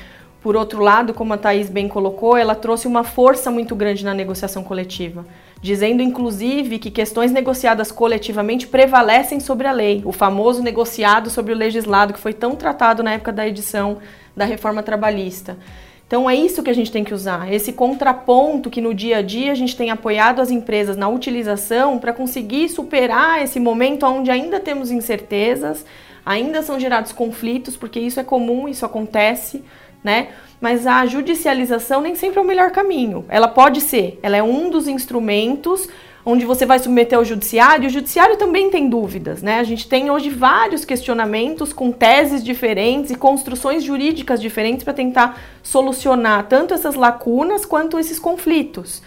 por 0.45 0.55
outro 0.55 0.79
lado, 0.79 1.11
como 1.11 1.33
a 1.33 1.39
Thaís 1.39 1.71
bem 1.71 1.87
colocou, 1.87 2.37
ela 2.37 2.53
trouxe 2.53 2.87
uma 2.87 3.03
força 3.03 3.49
muito 3.49 3.75
grande 3.75 4.05
na 4.05 4.13
negociação 4.13 4.63
coletiva, 4.63 5.25
dizendo 5.59 6.03
inclusive 6.03 6.77
que 6.77 6.91
questões 6.91 7.31
negociadas 7.31 7.91
coletivamente 7.91 8.67
prevalecem 8.67 9.39
sobre 9.39 9.65
a 9.65 9.71
lei, 9.71 10.03
o 10.05 10.11
famoso 10.11 10.61
negociado 10.61 11.31
sobre 11.31 11.51
o 11.51 11.55
legislado, 11.57 12.13
que 12.13 12.19
foi 12.19 12.31
tão 12.31 12.55
tratado 12.55 13.01
na 13.01 13.13
época 13.13 13.33
da 13.33 13.47
edição 13.47 13.97
da 14.37 14.45
reforma 14.45 14.83
trabalhista. 14.83 15.57
Então 16.05 16.29
é 16.29 16.35
isso 16.35 16.61
que 16.61 16.69
a 16.69 16.75
gente 16.75 16.91
tem 16.91 17.03
que 17.03 17.15
usar, 17.15 17.51
esse 17.51 17.73
contraponto 17.73 18.69
que 18.69 18.81
no 18.81 18.93
dia 18.93 19.17
a 19.17 19.21
dia 19.23 19.51
a 19.51 19.55
gente 19.55 19.75
tem 19.75 19.89
apoiado 19.89 20.41
as 20.41 20.51
empresas 20.51 20.95
na 20.95 21.09
utilização 21.09 21.97
para 21.97 22.13
conseguir 22.13 22.69
superar 22.69 23.41
esse 23.41 23.59
momento 23.59 24.05
onde 24.05 24.29
ainda 24.29 24.59
temos 24.59 24.91
incertezas, 24.91 25.83
ainda 26.23 26.61
são 26.61 26.79
gerados 26.79 27.11
conflitos, 27.11 27.75
porque 27.75 27.99
isso 27.99 28.19
é 28.19 28.23
comum, 28.23 28.67
isso 28.67 28.85
acontece 28.85 29.63
né? 30.05 30.27
Mas 30.61 30.85
a 30.85 31.05
judicialização 31.05 31.99
nem 31.99 32.15
sempre 32.15 32.37
é 32.37 32.41
o 32.41 32.45
melhor 32.45 32.69
caminho. 32.71 33.25
Ela 33.27 33.47
pode 33.47 33.81
ser, 33.81 34.19
ela 34.21 34.37
é 34.37 34.43
um 34.43 34.69
dos 34.69 34.87
instrumentos 34.87 35.89
onde 36.23 36.45
você 36.45 36.65
vai 36.65 36.79
submeter 36.79 37.17
ao 37.17 37.25
judiciário, 37.25 37.87
o 37.87 37.89
judiciário 37.89 38.35
também 38.35 38.71
tem 38.71 38.89
dúvidas, 38.89 39.43
né? 39.43 39.59
A 39.59 39.63
gente 39.63 39.87
tem 39.87 40.09
hoje 40.09 40.29
vários 40.29 40.83
questionamentos 40.83 41.71
com 41.71 41.91
teses 41.91 42.43
diferentes 42.43 43.11
e 43.11 43.15
construções 43.15 43.83
jurídicas 43.83 44.41
diferentes 44.41 44.83
para 44.83 44.93
tentar 44.93 45.39
solucionar 45.61 46.47
tanto 46.47 46.73
essas 46.73 46.95
lacunas 46.95 47.63
quanto 47.63 47.99
esses 47.99 48.17
conflitos. 48.17 49.03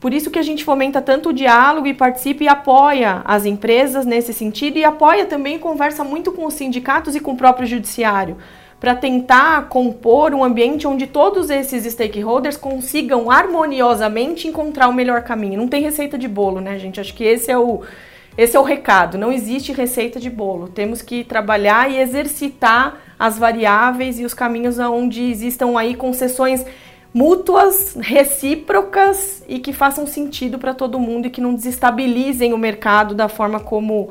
Por 0.00 0.14
isso 0.14 0.30
que 0.30 0.38
a 0.38 0.42
gente 0.42 0.64
fomenta 0.64 1.02
tanto 1.02 1.30
o 1.30 1.32
diálogo 1.34 1.86
e 1.86 1.92
participa 1.92 2.44
e 2.44 2.48
apoia 2.48 3.20
as 3.26 3.44
empresas 3.44 4.06
nesse 4.06 4.32
sentido 4.32 4.78
e 4.78 4.84
apoia 4.84 5.26
também 5.26 5.56
e 5.56 5.58
conversa 5.58 6.02
muito 6.02 6.32
com 6.32 6.46
os 6.46 6.54
sindicatos 6.54 7.14
e 7.14 7.20
com 7.20 7.32
o 7.32 7.36
próprio 7.36 7.66
judiciário 7.66 8.38
para 8.80 8.94
tentar 8.94 9.68
compor 9.68 10.32
um 10.32 10.44
ambiente 10.44 10.86
onde 10.86 11.06
todos 11.06 11.50
esses 11.50 11.84
stakeholders 11.92 12.56
consigam 12.56 13.30
harmoniosamente 13.30 14.46
encontrar 14.46 14.88
o 14.88 14.92
melhor 14.92 15.22
caminho. 15.22 15.58
Não 15.58 15.68
tem 15.68 15.82
receita 15.82 16.16
de 16.16 16.28
bolo, 16.28 16.60
né, 16.60 16.78
gente? 16.78 17.00
Acho 17.00 17.14
que 17.14 17.24
esse 17.24 17.50
é 17.50 17.58
o 17.58 17.82
esse 18.36 18.56
é 18.56 18.60
o 18.60 18.62
recado. 18.62 19.18
Não 19.18 19.32
existe 19.32 19.72
receita 19.72 20.20
de 20.20 20.30
bolo. 20.30 20.68
Temos 20.68 21.02
que 21.02 21.24
trabalhar 21.24 21.90
e 21.90 21.98
exercitar 21.98 23.00
as 23.18 23.36
variáveis 23.36 24.20
e 24.20 24.24
os 24.24 24.32
caminhos 24.32 24.78
onde 24.78 25.24
existam 25.24 25.76
aí 25.76 25.96
concessões 25.96 26.64
mútuas, 27.12 27.96
recíprocas 28.00 29.42
e 29.48 29.58
que 29.58 29.72
façam 29.72 30.06
sentido 30.06 30.56
para 30.56 30.72
todo 30.72 31.00
mundo 31.00 31.26
e 31.26 31.30
que 31.30 31.40
não 31.40 31.52
desestabilizem 31.52 32.52
o 32.52 32.58
mercado 32.58 33.12
da 33.12 33.28
forma 33.28 33.58
como 33.58 34.10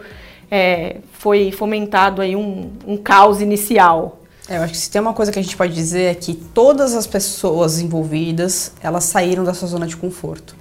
é, 0.52 0.98
foi 1.14 1.50
fomentado 1.52 2.22
aí 2.22 2.36
um, 2.36 2.70
um 2.86 2.98
caos 2.98 3.40
inicial. 3.40 4.20
É, 4.50 4.58
eu 4.58 4.62
acho 4.62 4.74
que 4.74 4.80
se 4.80 4.90
tem 4.90 5.02
uma 5.02 5.14
coisa 5.14 5.32
que 5.32 5.40
a 5.40 5.42
gente 5.42 5.58
pode 5.58 5.74
dizer 5.74 6.04
é 6.04 6.16
que 6.16 6.34
todas 6.34 6.96
as 6.96 7.06
pessoas 7.06 7.80
envolvidas, 7.80 8.72
elas 8.82 9.04
saíram 9.04 9.44
da 9.44 9.54
sua 9.54 9.68
zona 9.68 9.86
de 9.86 9.98
conforto. 9.98 10.56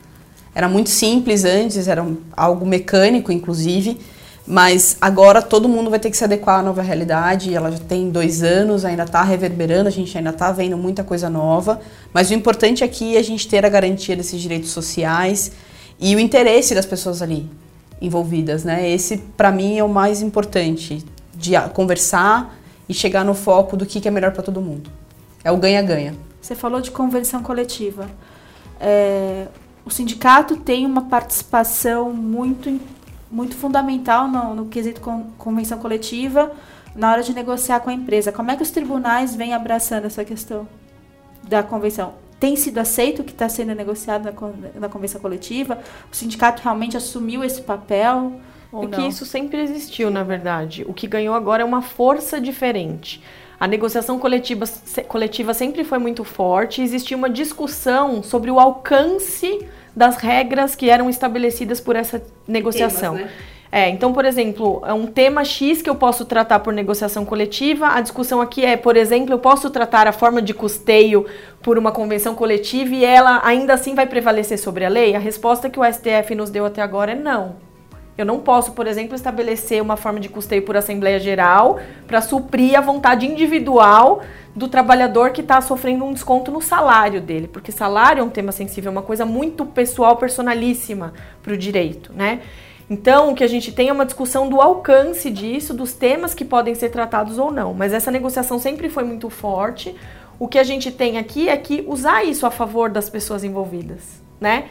Era 0.52 0.68
muito 0.68 0.90
simples 0.90 1.44
antes, 1.44 1.86
era 1.86 2.04
algo 2.36 2.66
mecânico, 2.66 3.30
inclusive, 3.30 4.00
mas 4.44 4.96
agora 5.00 5.40
todo 5.40 5.68
mundo 5.68 5.88
vai 5.88 6.00
ter 6.00 6.10
que 6.10 6.16
se 6.16 6.24
adequar 6.24 6.60
à 6.60 6.62
nova 6.62 6.82
realidade. 6.82 7.54
Ela 7.54 7.70
já 7.70 7.78
tem 7.78 8.10
dois 8.10 8.42
anos, 8.42 8.84
ainda 8.84 9.04
está 9.04 9.22
reverberando, 9.22 9.88
a 9.88 9.92
gente 9.92 10.16
ainda 10.16 10.30
está 10.30 10.50
vendo 10.50 10.76
muita 10.76 11.04
coisa 11.04 11.30
nova. 11.30 11.80
Mas 12.12 12.30
o 12.30 12.34
importante 12.34 12.82
aqui 12.82 13.16
é 13.16 13.20
a 13.20 13.24
gente 13.24 13.46
ter 13.46 13.64
a 13.64 13.68
garantia 13.68 14.16
desses 14.16 14.40
direitos 14.40 14.70
sociais 14.70 15.52
e 16.00 16.16
o 16.16 16.18
interesse 16.18 16.74
das 16.74 16.86
pessoas 16.86 17.22
ali 17.22 17.48
envolvidas, 18.00 18.64
né? 18.64 18.90
Esse, 18.90 19.18
para 19.36 19.52
mim, 19.52 19.78
é 19.78 19.84
o 19.84 19.88
mais 19.88 20.22
importante, 20.22 21.04
de 21.34 21.52
conversar 21.72 22.56
e 22.88 22.94
chegar 22.94 23.24
no 23.24 23.34
foco 23.34 23.76
do 23.76 23.84
que, 23.86 24.06
é 24.06 24.10
melhor 24.10 24.32
para 24.32 24.42
todo 24.42 24.60
mundo. 24.60 24.90
É 25.42 25.50
o 25.50 25.56
ganha-ganha. 25.56 26.14
Você 26.40 26.54
falou 26.54 26.80
de 26.80 26.90
convenção 26.90 27.42
coletiva. 27.42 28.08
É, 28.80 29.46
o 29.84 29.90
sindicato 29.90 30.56
tem 30.56 30.84
uma 30.84 31.02
participação 31.02 32.12
muito, 32.12 32.80
muito 33.30 33.56
fundamental 33.56 34.28
no, 34.28 34.54
no 34.54 34.66
quesito 34.66 35.00
con, 35.00 35.30
convenção 35.38 35.78
coletiva 35.78 36.52
na 36.94 37.12
hora 37.12 37.22
de 37.22 37.34
negociar 37.34 37.80
com 37.80 37.90
a 37.90 37.92
empresa. 37.92 38.32
Como 38.32 38.50
é 38.50 38.56
que 38.56 38.62
os 38.62 38.70
tribunais 38.70 39.34
vêm 39.34 39.54
abraçando 39.54 40.06
essa 40.06 40.24
questão 40.24 40.66
da 41.42 41.62
convenção? 41.62 42.14
Tem 42.38 42.54
sido 42.56 42.78
aceito 42.78 43.22
o 43.22 43.24
que 43.24 43.32
está 43.32 43.48
sendo 43.48 43.74
negociado 43.74 44.24
na, 44.24 44.80
na 44.80 44.88
convenção 44.88 45.20
coletiva? 45.20 45.78
O 46.12 46.16
sindicato 46.16 46.62
realmente 46.62 46.96
assumiu 46.96 47.42
esse 47.42 47.62
papel? 47.62 48.40
Ou 48.72 48.84
é 48.84 48.86
não? 48.86 48.98
que 48.98 49.06
isso 49.06 49.24
sempre 49.24 49.60
existiu, 49.60 50.10
na 50.10 50.22
verdade. 50.22 50.84
O 50.88 50.94
que 50.94 51.06
ganhou 51.06 51.34
agora 51.34 51.62
é 51.62 51.64
uma 51.64 51.82
força 51.82 52.40
diferente. 52.40 53.22
A 53.58 53.66
negociação 53.66 54.18
coletiva, 54.18 54.64
coletiva 55.08 55.54
sempre 55.54 55.82
foi 55.82 55.98
muito 55.98 56.24
forte, 56.24 56.82
existia 56.82 57.16
uma 57.16 57.30
discussão 57.30 58.22
sobre 58.22 58.50
o 58.50 58.60
alcance 58.60 59.66
das 59.94 60.18
regras 60.18 60.74
que 60.74 60.90
eram 60.90 61.08
estabelecidas 61.08 61.80
por 61.80 61.96
essa 61.96 62.22
negociação. 62.46 63.16
Temas, 63.16 63.30
né? 63.30 63.36
É, 63.72 63.88
então, 63.88 64.12
por 64.12 64.24
exemplo, 64.24 64.82
é 64.86 64.92
um 64.92 65.06
tema 65.06 65.44
X 65.44 65.82
que 65.82 65.90
eu 65.90 65.94
posso 65.94 66.24
tratar 66.24 66.60
por 66.60 66.72
negociação 66.72 67.24
coletiva. 67.24 67.88
A 67.88 68.00
discussão 68.00 68.40
aqui 68.40 68.64
é, 68.64 68.76
por 68.76 68.96
exemplo, 68.96 69.34
eu 69.34 69.38
posso 69.38 69.70
tratar 69.70 70.06
a 70.06 70.12
forma 70.12 70.40
de 70.40 70.54
custeio 70.54 71.26
por 71.62 71.76
uma 71.76 71.90
convenção 71.90 72.34
coletiva 72.34 72.94
e 72.94 73.04
ela 73.04 73.40
ainda 73.44 73.74
assim 73.74 73.94
vai 73.94 74.06
prevalecer 74.06 74.58
sobre 74.58 74.84
a 74.84 74.88
lei? 74.88 75.14
A 75.14 75.18
resposta 75.18 75.68
que 75.68 75.80
o 75.80 75.84
STF 75.84 76.34
nos 76.34 76.50
deu 76.50 76.64
até 76.64 76.80
agora 76.80 77.12
é 77.12 77.14
não. 77.16 77.56
Eu 78.16 78.24
não 78.24 78.40
posso, 78.40 78.72
por 78.72 78.86
exemplo, 78.86 79.14
estabelecer 79.14 79.82
uma 79.82 79.96
forma 79.96 80.18
de 80.18 80.28
custeio 80.28 80.62
por 80.62 80.76
Assembleia 80.76 81.18
Geral 81.18 81.78
para 82.06 82.22
suprir 82.22 82.78
a 82.78 82.80
vontade 82.80 83.26
individual 83.26 84.22
do 84.54 84.68
trabalhador 84.68 85.32
que 85.32 85.42
está 85.42 85.60
sofrendo 85.60 86.04
um 86.04 86.14
desconto 86.14 86.50
no 86.50 86.62
salário 86.62 87.20
dele, 87.20 87.46
porque 87.46 87.70
salário 87.70 88.20
é 88.20 88.24
um 88.24 88.30
tema 88.30 88.52
sensível, 88.52 88.88
é 88.88 88.92
uma 88.92 89.02
coisa 89.02 89.26
muito 89.26 89.66
pessoal, 89.66 90.16
personalíssima 90.16 91.12
para 91.42 91.52
o 91.52 91.58
direito, 91.58 92.10
né? 92.14 92.40
Então, 92.88 93.32
o 93.32 93.34
que 93.34 93.42
a 93.42 93.48
gente 93.48 93.72
tem 93.72 93.88
é 93.88 93.92
uma 93.92 94.06
discussão 94.06 94.48
do 94.48 94.60
alcance 94.60 95.28
disso, 95.28 95.74
dos 95.74 95.92
temas 95.92 96.32
que 96.34 96.44
podem 96.44 96.74
ser 96.74 96.88
tratados 96.90 97.36
ou 97.36 97.50
não. 97.50 97.74
Mas 97.74 97.92
essa 97.92 98.12
negociação 98.12 98.58
sempre 98.60 98.88
foi 98.88 99.02
muito 99.02 99.28
forte. 99.28 99.94
O 100.38 100.46
que 100.46 100.58
a 100.58 100.62
gente 100.62 100.92
tem 100.92 101.18
aqui 101.18 101.48
é 101.48 101.56
que 101.56 101.84
usar 101.86 102.22
isso 102.22 102.46
a 102.46 102.50
favor 102.50 102.88
das 102.88 103.10
pessoas 103.10 103.42
envolvidas, 103.42 104.22
né? 104.40 104.66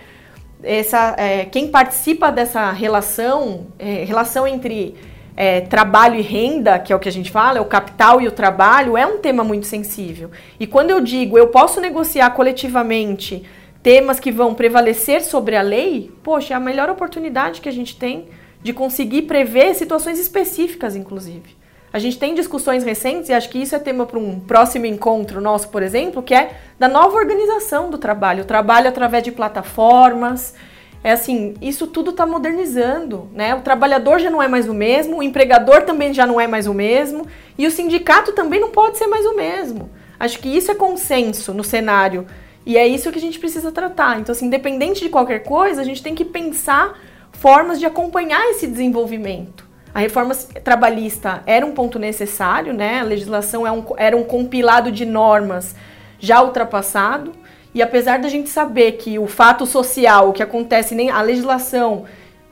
Essa, 0.65 1.15
é, 1.17 1.45
quem 1.45 1.67
participa 1.67 2.31
dessa 2.31 2.71
relação, 2.71 3.67
é, 3.77 4.03
relação 4.03 4.47
entre 4.47 4.95
é, 5.37 5.61
trabalho 5.61 6.15
e 6.15 6.21
renda, 6.21 6.79
que 6.79 6.91
é 6.91 6.95
o 6.95 6.99
que 6.99 7.09
a 7.09 7.11
gente 7.11 7.31
fala, 7.31 7.57
é 7.57 7.61
o 7.61 7.65
capital 7.65 8.21
e 8.21 8.27
o 8.27 8.31
trabalho, 8.31 8.97
é 8.97 9.05
um 9.05 9.19
tema 9.19 9.43
muito 9.43 9.65
sensível. 9.65 10.31
E 10.59 10.65
quando 10.65 10.89
eu 10.89 10.99
digo 11.01 11.37
eu 11.37 11.47
posso 11.47 11.79
negociar 11.79 12.29
coletivamente 12.31 13.43
temas 13.83 14.19
que 14.19 14.31
vão 14.31 14.55
prevalecer 14.55 15.21
sobre 15.21 15.55
a 15.55 15.61
lei, 15.61 16.11
poxa, 16.23 16.53
é 16.53 16.57
a 16.57 16.59
melhor 16.59 16.89
oportunidade 16.89 17.61
que 17.61 17.69
a 17.69 17.71
gente 17.71 17.95
tem 17.95 18.25
de 18.63 18.73
conseguir 18.73 19.23
prever 19.23 19.75
situações 19.75 20.17
específicas, 20.17 20.95
inclusive. 20.95 21.55
A 21.95 21.97
gente 21.97 22.19
tem 22.19 22.35
discussões 22.35 22.83
recentes, 22.83 23.29
e 23.29 23.33
acho 23.33 23.49
que 23.49 23.57
isso 23.57 23.73
é 23.73 23.79
tema 23.79 24.05
para 24.05 24.19
um 24.19 24.37
próximo 24.37 24.85
encontro 24.85 25.39
nosso, 25.39 25.69
por 25.69 25.81
exemplo, 25.81 26.21
que 26.21 26.33
é 26.33 26.51
da 26.77 26.89
nova 26.89 27.15
organização 27.15 27.89
do 27.89 27.97
trabalho, 27.97 28.43
o 28.43 28.45
trabalho 28.45 28.89
através 28.89 29.23
de 29.23 29.31
plataformas. 29.31 30.53
É 31.01 31.13
assim, 31.13 31.53
isso 31.61 31.87
tudo 31.87 32.11
está 32.11 32.25
modernizando, 32.25 33.29
né? 33.33 33.55
O 33.55 33.61
trabalhador 33.61 34.19
já 34.19 34.29
não 34.29 34.43
é 34.43 34.47
mais 34.49 34.67
o 34.67 34.73
mesmo, 34.73 35.19
o 35.19 35.23
empregador 35.23 35.83
também 35.83 36.13
já 36.13 36.27
não 36.27 36.37
é 36.37 36.47
mais 36.47 36.67
o 36.67 36.73
mesmo, 36.73 37.25
e 37.57 37.65
o 37.65 37.71
sindicato 37.71 38.33
também 38.33 38.59
não 38.59 38.71
pode 38.71 38.97
ser 38.97 39.07
mais 39.07 39.25
o 39.25 39.33
mesmo. 39.33 39.89
Acho 40.19 40.37
que 40.39 40.49
isso 40.49 40.69
é 40.71 40.75
consenso 40.75 41.53
no 41.53 41.63
cenário 41.63 42.27
e 42.65 42.77
é 42.77 42.85
isso 42.85 43.09
que 43.09 43.19
a 43.19 43.21
gente 43.21 43.39
precisa 43.39 43.71
tratar. 43.71 44.19
Então, 44.19 44.33
assim, 44.33 44.47
independente 44.47 44.99
de 44.99 45.07
qualquer 45.07 45.43
coisa, 45.43 45.79
a 45.79 45.85
gente 45.85 46.03
tem 46.03 46.13
que 46.13 46.25
pensar 46.25 46.99
formas 47.31 47.79
de 47.79 47.85
acompanhar 47.85 48.49
esse 48.49 48.67
desenvolvimento. 48.67 49.64
A 49.95 49.99
reforma 49.99 50.35
trabalhista 50.61 51.41
era 51.45 51.65
um 51.65 51.71
ponto 51.71 51.97
necessário, 51.97 52.73
né? 52.73 52.99
A 52.99 53.03
legislação 53.03 53.65
é 53.65 53.71
um, 53.71 53.85
era 53.95 54.17
um 54.17 54.25
compilado 54.25 54.91
de 54.91 55.05
normas 55.05 55.73
já 56.19 56.41
ultrapassado. 56.41 57.31
E 57.73 57.81
apesar 57.81 58.19
da 58.19 58.27
gente 58.27 58.49
saber 58.49 58.97
que 58.97 59.17
o 59.17 59.25
fato 59.25 59.65
social, 59.65 60.29
o 60.29 60.33
que 60.33 60.43
acontece, 60.43 60.93
nem 60.93 61.09
a 61.09 61.21
legislação 61.21 62.03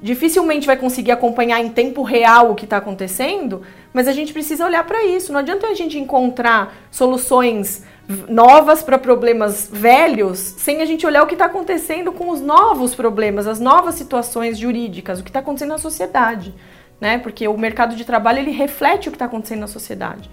dificilmente 0.01 0.65
vai 0.65 0.77
conseguir 0.77 1.12
acompanhar 1.12 1.60
em 1.60 1.67
tempo 1.67 2.01
real 2.01 2.49
o 2.49 2.56
que 2.56 2.63
está 2.63 2.77
acontecendo, 2.77 3.62
mas 3.91 4.08
a 4.08 4.13
gente 4.13 4.32
precisa 4.32 4.65
olhar 4.65 4.86
para 4.86 5.03
isso. 5.03 5.34
Não 5.34 5.41
adianta 5.41 5.67
a 5.67 5.73
gente 5.73 5.99
encontrar 5.99 6.73
soluções 6.89 7.84
novas 8.29 8.82
para 8.82 8.97
problemas 8.97 9.69
velhos, 9.69 10.39
sem 10.39 10.82
a 10.82 10.86
gente 10.86 11.06
olhar 11.06 11.23
o 11.23 11.27
que 11.27 11.36
está 11.36 11.45
acontecendo 11.45 12.13
com 12.13 12.29
os 12.29 12.39
novos 12.39 12.95
problemas, 12.95 13.47
as 13.47 13.60
novas 13.60 13.95
situações 13.95 14.58
jurídicas, 14.58 15.19
o 15.19 15.23
que 15.23 15.29
está 15.29 15.39
acontecendo 15.39 15.71
na 15.71 15.77
sociedade, 15.77 16.53
né? 17.03 17.17
Porque 17.17 17.45
o 17.49 17.57
mercado 17.57 17.97
de 17.97 18.05
trabalho 18.05 18.39
ele 18.39 18.51
reflete 18.51 19.09
o 19.09 19.11
que 19.11 19.17
está 19.17 19.25
acontecendo 19.25 19.59
na 19.59 19.67
sociedade. 19.67 20.31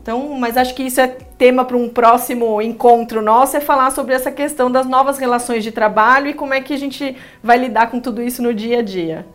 Então, 0.00 0.38
mas 0.38 0.56
acho 0.56 0.72
que 0.74 0.84
isso 0.84 1.00
é 1.00 1.08
tema 1.08 1.64
para 1.64 1.76
um 1.76 1.88
próximo 1.88 2.62
encontro 2.62 3.20
nosso, 3.20 3.56
é 3.56 3.60
falar 3.60 3.90
sobre 3.90 4.14
essa 4.14 4.30
questão 4.30 4.70
das 4.70 4.86
novas 4.86 5.18
relações 5.18 5.64
de 5.64 5.72
trabalho 5.72 6.28
e 6.28 6.34
como 6.34 6.54
é 6.54 6.60
que 6.60 6.72
a 6.72 6.78
gente 6.78 7.16
vai 7.42 7.58
lidar 7.58 7.90
com 7.90 7.98
tudo 7.98 8.22
isso 8.22 8.40
no 8.40 8.54
dia 8.54 8.78
a 8.78 8.82
dia. 8.82 9.26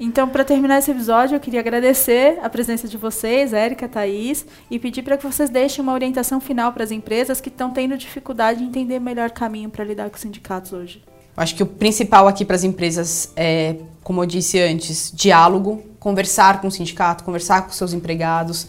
Então, 0.00 0.28
para 0.28 0.44
terminar 0.44 0.78
esse 0.78 0.90
episódio, 0.90 1.36
eu 1.36 1.40
queria 1.40 1.60
agradecer 1.60 2.38
a 2.42 2.48
presença 2.48 2.88
de 2.88 2.96
vocês, 2.96 3.52
Érica, 3.52 3.86
Thaís, 3.86 4.46
e 4.70 4.78
pedir 4.78 5.02
para 5.02 5.18
que 5.18 5.26
vocês 5.26 5.50
deixem 5.50 5.82
uma 5.82 5.92
orientação 5.92 6.40
final 6.40 6.72
para 6.72 6.84
as 6.84 6.90
empresas 6.90 7.38
que 7.40 7.50
estão 7.50 7.70
tendo 7.70 7.98
dificuldade 7.98 8.60
de 8.60 8.64
entender 8.64 8.98
melhor 8.98 9.30
caminho 9.30 9.68
para 9.68 9.84
lidar 9.84 10.08
com 10.08 10.16
os 10.16 10.22
sindicatos 10.22 10.72
hoje. 10.72 11.11
Acho 11.36 11.54
que 11.54 11.62
o 11.62 11.66
principal 11.66 12.28
aqui 12.28 12.44
para 12.44 12.56
as 12.56 12.64
empresas 12.64 13.32
é, 13.34 13.76
como 14.02 14.22
eu 14.22 14.26
disse 14.26 14.60
antes, 14.60 15.12
diálogo, 15.14 15.82
conversar 16.00 16.60
com 16.60 16.68
o 16.68 16.70
sindicato, 16.70 17.22
conversar 17.24 17.62
com 17.62 17.70
seus 17.70 17.92
empregados, 17.92 18.66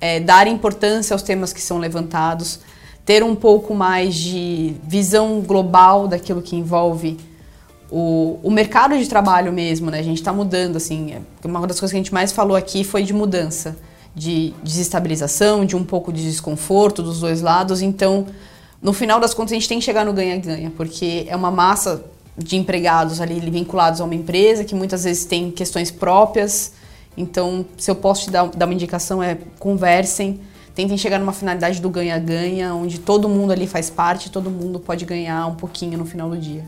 é, 0.00 0.20
dar 0.20 0.46
importância 0.46 1.14
aos 1.14 1.22
temas 1.22 1.52
que 1.52 1.60
são 1.60 1.78
levantados, 1.78 2.60
ter 3.04 3.24
um 3.24 3.34
pouco 3.34 3.74
mais 3.74 4.14
de 4.14 4.76
visão 4.84 5.40
global 5.40 6.06
daquilo 6.06 6.40
que 6.40 6.54
envolve 6.54 7.18
o, 7.90 8.38
o 8.42 8.50
mercado 8.50 8.96
de 8.96 9.08
trabalho 9.08 9.52
mesmo, 9.52 9.90
né? 9.90 9.98
A 9.98 10.02
gente 10.02 10.18
está 10.18 10.32
mudando, 10.32 10.76
assim. 10.76 11.12
É, 11.12 11.48
uma 11.48 11.66
das 11.66 11.80
coisas 11.80 11.90
que 11.90 11.96
a 11.96 12.02
gente 12.02 12.12
mais 12.12 12.30
falou 12.30 12.54
aqui 12.56 12.84
foi 12.84 13.02
de 13.02 13.14
mudança, 13.14 13.76
de 14.14 14.52
desestabilização, 14.62 15.64
de 15.64 15.74
um 15.74 15.82
pouco 15.82 16.12
de 16.12 16.22
desconforto 16.22 17.02
dos 17.02 17.20
dois 17.20 17.40
lados. 17.40 17.80
Então, 17.80 18.26
no 18.80 18.92
final 18.92 19.18
das 19.18 19.34
contas, 19.34 19.52
a 19.52 19.54
gente 19.54 19.68
tem 19.68 19.78
que 19.78 19.84
chegar 19.84 20.04
no 20.04 20.12
ganha-ganha, 20.12 20.72
porque 20.76 21.26
é 21.28 21.34
uma 21.34 21.50
massa 21.50 22.04
de 22.36 22.56
empregados 22.56 23.20
ali 23.20 23.40
vinculados 23.50 24.00
a 24.00 24.04
uma 24.04 24.14
empresa 24.14 24.64
que 24.64 24.74
muitas 24.74 25.04
vezes 25.04 25.24
tem 25.24 25.50
questões 25.50 25.90
próprias. 25.90 26.72
Então, 27.16 27.66
se 27.76 27.90
eu 27.90 27.96
posso 27.96 28.24
te 28.24 28.30
dar, 28.30 28.46
dar 28.48 28.66
uma 28.66 28.74
indicação, 28.74 29.20
é 29.20 29.36
conversem, 29.58 30.40
tentem 30.74 30.96
chegar 30.96 31.18
numa 31.18 31.32
finalidade 31.32 31.80
do 31.80 31.90
ganha-ganha, 31.90 32.72
onde 32.72 33.00
todo 33.00 33.28
mundo 33.28 33.52
ali 33.52 33.66
faz 33.66 33.90
parte, 33.90 34.30
todo 34.30 34.48
mundo 34.48 34.78
pode 34.78 35.04
ganhar 35.04 35.44
um 35.48 35.56
pouquinho 35.56 35.98
no 35.98 36.06
final 36.06 36.30
do 36.30 36.38
dia. 36.38 36.64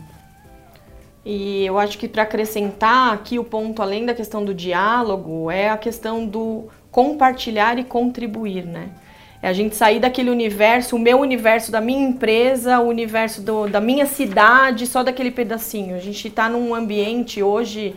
E 1.23 1.65
eu 1.65 1.79
acho 1.79 1.97
que 1.97 2.09
para 2.09 2.23
acrescentar 2.23 3.13
aqui 3.13 3.39
o 3.39 3.43
ponto, 3.43 3.81
além 3.81 4.05
da 4.05 4.13
questão 4.13 4.43
do 4.43 4.53
diálogo, 4.53 5.49
é 5.49 5.69
a 5.69 5.77
questão 5.77 6.25
do 6.25 6.67
compartilhar 6.91 7.79
e 7.79 7.85
contribuir, 7.85 8.65
né? 8.65 8.89
É 9.41 9.47
a 9.47 9.53
gente 9.53 9.75
sair 9.75 9.99
daquele 9.99 10.29
universo, 10.29 10.95
o 10.95 10.99
meu 10.99 11.19
universo 11.19 11.71
da 11.71 11.81
minha 11.81 12.07
empresa, 12.07 12.79
o 12.79 12.87
universo 12.87 13.41
do, 13.41 13.67
da 13.67 13.81
minha 13.81 14.05
cidade, 14.05 14.85
só 14.85 15.01
daquele 15.01 15.31
pedacinho. 15.31 15.95
A 15.95 15.99
gente 15.99 16.27
está 16.27 16.47
num 16.47 16.75
ambiente 16.75 17.41
hoje, 17.41 17.95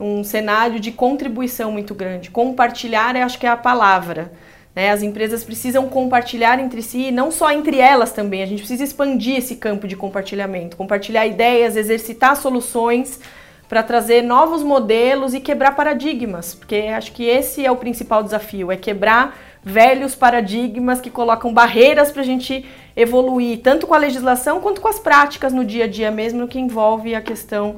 um 0.00 0.24
cenário 0.24 0.80
de 0.80 0.90
contribuição 0.90 1.70
muito 1.70 1.94
grande. 1.94 2.30
Compartilhar, 2.30 3.14
eu 3.14 3.24
acho 3.24 3.38
que 3.38 3.46
é 3.46 3.50
a 3.50 3.56
palavra. 3.56 4.32
Né? 4.74 4.90
As 4.90 5.02
empresas 5.02 5.44
precisam 5.44 5.88
compartilhar 5.88 6.58
entre 6.58 6.80
si, 6.80 7.10
não 7.10 7.30
só 7.30 7.50
entre 7.50 7.78
elas 7.78 8.12
também, 8.12 8.42
a 8.42 8.46
gente 8.46 8.60
precisa 8.60 8.84
expandir 8.84 9.36
esse 9.36 9.56
campo 9.56 9.86
de 9.86 9.94
compartilhamento, 9.94 10.76
compartilhar 10.76 11.26
ideias, 11.26 11.76
exercitar 11.76 12.34
soluções 12.34 13.20
para 13.68 13.82
trazer 13.82 14.22
novos 14.22 14.62
modelos 14.62 15.34
e 15.34 15.40
quebrar 15.40 15.72
paradigmas, 15.76 16.54
porque 16.54 16.76
acho 16.96 17.12
que 17.12 17.24
esse 17.24 17.66
é 17.66 17.70
o 17.70 17.76
principal 17.76 18.22
desafio, 18.22 18.72
é 18.72 18.76
quebrar 18.76 19.36
velhos 19.68 20.14
paradigmas 20.14 21.00
que 21.00 21.10
colocam 21.10 21.52
barreiras 21.52 22.10
para 22.10 22.22
a 22.22 22.24
gente 22.24 22.64
evoluir, 22.96 23.60
tanto 23.60 23.86
com 23.86 23.94
a 23.94 23.98
legislação 23.98 24.60
quanto 24.60 24.80
com 24.80 24.88
as 24.88 24.98
práticas 24.98 25.52
no 25.52 25.64
dia 25.64 25.84
a 25.84 25.86
dia 25.86 26.10
mesmo, 26.10 26.40
no 26.40 26.48
que 26.48 26.58
envolve 26.58 27.14
a 27.14 27.20
questão 27.20 27.76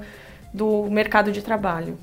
do 0.55 0.89
mercado 0.91 1.31
de 1.33 1.43
trabalho. 1.43 1.99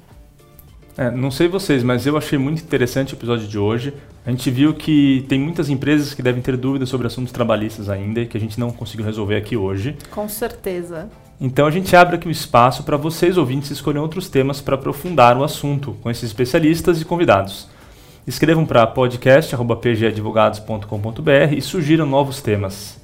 É, 0.98 1.12
não 1.12 1.30
sei 1.30 1.48
vocês, 1.48 1.84
mas 1.84 2.08
eu 2.08 2.18
achei 2.18 2.40
muito 2.40 2.62
interessante 2.62 3.14
o 3.14 3.16
episódio 3.16 3.48
de 3.48 3.58
hoje. 3.58 3.94
A 4.26 4.32
gente 4.32 4.50
viu 4.50 4.74
que 4.74 5.24
tem 5.30 5.40
muitas 5.40 5.70
empresas 5.70 6.14
que 6.14 6.24
devem 6.24 6.42
ter 6.42 6.58
dúvidas 6.58 6.90
sobre 6.90 7.06
assuntos 7.06 7.32
trabalhistas 7.32 7.88
ainda, 7.88 8.26
que 8.26 8.36
a 8.36 8.40
gente 8.40 8.60
não 8.60 8.72
conseguiu 8.72 9.06
resolver 9.06 9.36
aqui 9.36 9.56
hoje. 9.56 9.96
Com 10.10 10.28
certeza. 10.28 11.08
Então 11.40 11.68
a 11.68 11.72
gente 11.72 11.96
abre 11.96 12.16
aqui 12.16 12.28
o 12.28 12.32
espaço 12.32 12.84
para 12.84 12.98
vocês 12.98 13.38
ouvintes 13.38 13.70
escolherem 13.70 14.02
outros 14.02 14.28
temas 14.28 14.60
para 14.60 14.74
aprofundar 14.74 15.38
o 15.38 15.44
assunto 15.44 15.96
com 16.02 16.10
esses 16.10 16.24
especialistas 16.24 17.00
e 17.00 17.06
convidados. 17.06 17.68
Escrevam 18.28 18.66
para 18.66 18.86
podcast.pgadvogados.com.br 18.86 21.54
e 21.56 21.62
sugiram 21.62 22.06
novos 22.06 22.42
temas. 22.42 23.00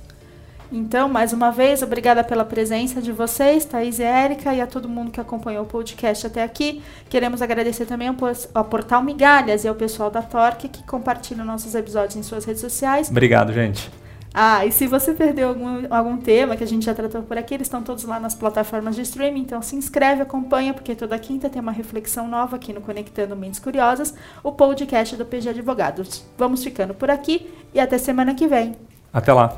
Então, 0.70 1.08
mais 1.08 1.32
uma 1.32 1.50
vez, 1.50 1.82
obrigada 1.82 2.26
pela 2.26 2.44
presença 2.44 3.02
de 3.02 3.14
vocês, 3.14 3.64
Thaís 3.64 4.00
e 4.00 4.04
Érica, 4.04 4.54
e 4.54 4.60
a 4.60 4.68
todo 4.68 4.90
mundo 4.90 5.12
que 5.12 5.22
acompanhou 5.22 5.64
o 5.64 5.68
podcast 5.68 6.28
até 6.28 6.44
aqui. 6.44 6.84
Queremos 7.10 7.42
agradecer 7.42 7.86
também 7.86 8.14
ao, 8.54 8.66
Portal 8.66 9.02
Migalhas 9.02 9.64
e 9.64 9.68
ao 9.68 9.76
pessoal 9.76 10.12
da 10.12 10.22
Torque 10.22 10.68
que 10.68 10.84
compartilham 10.84 11.46
nossos 11.46 11.74
episódios 11.74 12.18
em 12.18 12.24
suas 12.24 12.44
redes 12.44 12.60
sociais. 12.60 13.10
Obrigado, 13.10 13.54
gente. 13.54 13.90
Ah, 14.34 14.66
e 14.66 14.72
se 14.72 14.88
você 14.88 15.14
perdeu 15.14 15.50
algum, 15.50 15.86
algum 15.90 16.18
tema 16.18 16.56
que 16.58 16.64
a 16.64 16.68
gente 16.68 16.86
já 16.86 16.94
tratou 16.94 17.22
por 17.22 17.38
aqui, 17.38 17.54
eles 17.54 17.68
estão 17.68 17.84
todos 17.84 18.04
lá 18.04 18.20
nas 18.20 18.34
plataformas 18.34 18.96
de 18.96 19.04
streaming, 19.04 19.42
então 19.42 19.62
se 19.62 19.76
inscreve, 19.76 20.24
acompanha, 20.24 20.74
porque 20.74 20.96
toda 20.96 21.18
quinta 21.20 21.50
tem 21.50 21.62
uma 21.62 21.72
reflexão 21.72 22.28
nova 22.28 22.56
aqui 22.56 22.74
no 22.74 22.82
Conectando 22.82 23.36
Mentes 23.36 23.60
Curiosas, 23.60 24.14
o 24.44 24.52
podcast 24.52 25.16
do 25.16 25.26
PG 25.26 25.50
Advogados. 25.50 26.26
Vamos 26.38 26.64
ficando 26.64 26.96
por 26.96 27.12
aqui 27.12 27.48
e 27.74 27.80
até 27.80 28.00
semana 28.00 28.34
que 28.34 28.48
vem. 28.48 28.76
Até 29.14 29.32
lá. 29.32 29.56